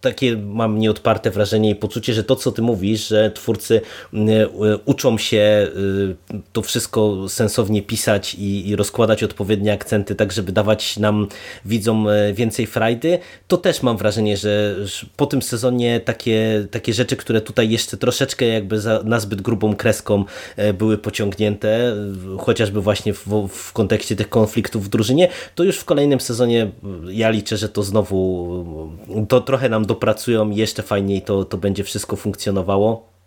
[0.00, 3.80] takie mam nieodparte wrażenie i poczucie, że to co ty mówisz, że twórcy
[4.84, 5.68] uczą się
[6.52, 11.28] to wszystko sensownie pisać i, i rozkładać odpowiednie akcenty, tak żeby dawać nam
[11.64, 14.74] widzom więcej frajdy, to też mam wrażenie, że
[15.16, 19.76] po tym sezonie takie, takie rzeczy, które tutaj jeszcze troszeczkę jakby za, na zbyt grubą
[19.76, 20.24] kreską
[20.56, 21.94] e, były pociągnięte,
[22.38, 26.70] chociażby właśnie w, w kontekście tych konfliktów w drużynie, to już w kolejnym sezonie
[27.08, 28.08] ja liczę, że to znowu
[29.28, 33.17] to trochę nam dopracują jeszcze fajniej to, to będzie wszystko funkcjonowało.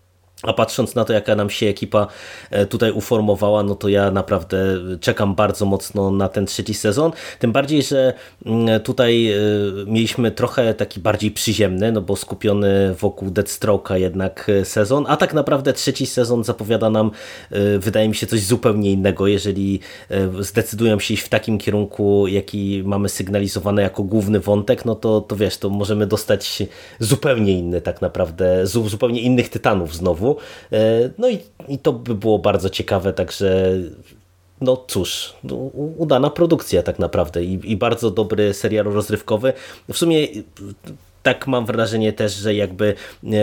[0.44, 2.08] A patrząc na to, jaka nam się ekipa
[2.52, 4.58] e, tutaj uformowała, no to ja naprawdę
[5.00, 7.12] czekam bardzo mocno na ten trzeci sezon.
[7.40, 8.14] Tym bardziej, że
[8.46, 9.38] mm, tutaj e,
[9.86, 15.34] mieliśmy trochę taki bardziej przyziemny, no bo skupiony wokół Deathstroke'a jednak e, sezon, a tak
[15.34, 17.12] naprawdę trzeci sezon zapowiada nam,
[17.80, 19.80] wydaje mi się, coś zupełnie innego, jeżeli
[20.40, 25.36] zdecydują się iść w takim kierunku, jaki mamy sygnalizowany jako główny wątek, no to, to
[25.36, 26.64] wiesz, to możemy dostać
[27.00, 30.31] zupełnie inny tak naprawdę, zupełnie innych tytanów znowu.
[30.72, 33.74] E, no i, i to by było bardzo ciekawe, także
[34.62, 35.56] no cóż, no,
[35.98, 39.54] udana produkcja tak naprawdę i, i bardzo dobry serial rozrywkowy.
[39.92, 40.28] W sumie
[41.24, 42.86] tak mam wrażenie też, że jakby
[43.24, 43.38] e, e,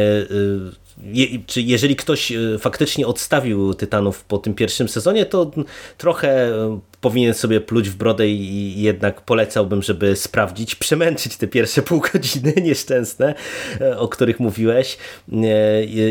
[1.03, 5.51] je, czy jeżeli ktoś e, faktycznie odstawił Tytanów po tym pierwszym sezonie, to
[5.99, 11.83] trochę e, powinien sobie pluć w brodę i jednak polecałbym, żeby sprawdzić, przemęczyć te pierwsze
[11.83, 13.35] pół godziny nieszczęsne,
[13.81, 14.99] e, o których mówiłeś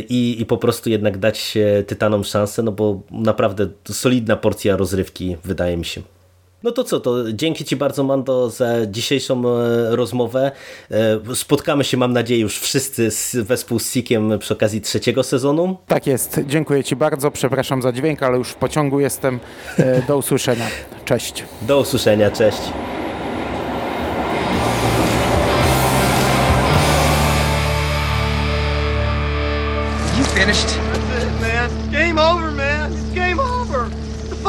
[0.09, 1.57] i, i po prostu jednak dać
[1.87, 6.16] Tytanom szansę, no bo naprawdę solidna porcja rozrywki wydaje mi się.
[6.63, 10.51] No to co, to dzięki Ci bardzo Mando za dzisiejszą e, rozmowę.
[10.91, 15.77] E, spotkamy się mam nadzieję już wszyscy z, wespół z Sikiem przy okazji trzeciego sezonu.
[15.87, 19.39] Tak jest, dziękuję Ci bardzo, przepraszam za dźwięk, ale już w pociągu jestem.
[19.77, 20.67] E, do usłyszenia,
[21.05, 21.43] cześć.
[21.61, 22.61] Do usłyszenia, cześć.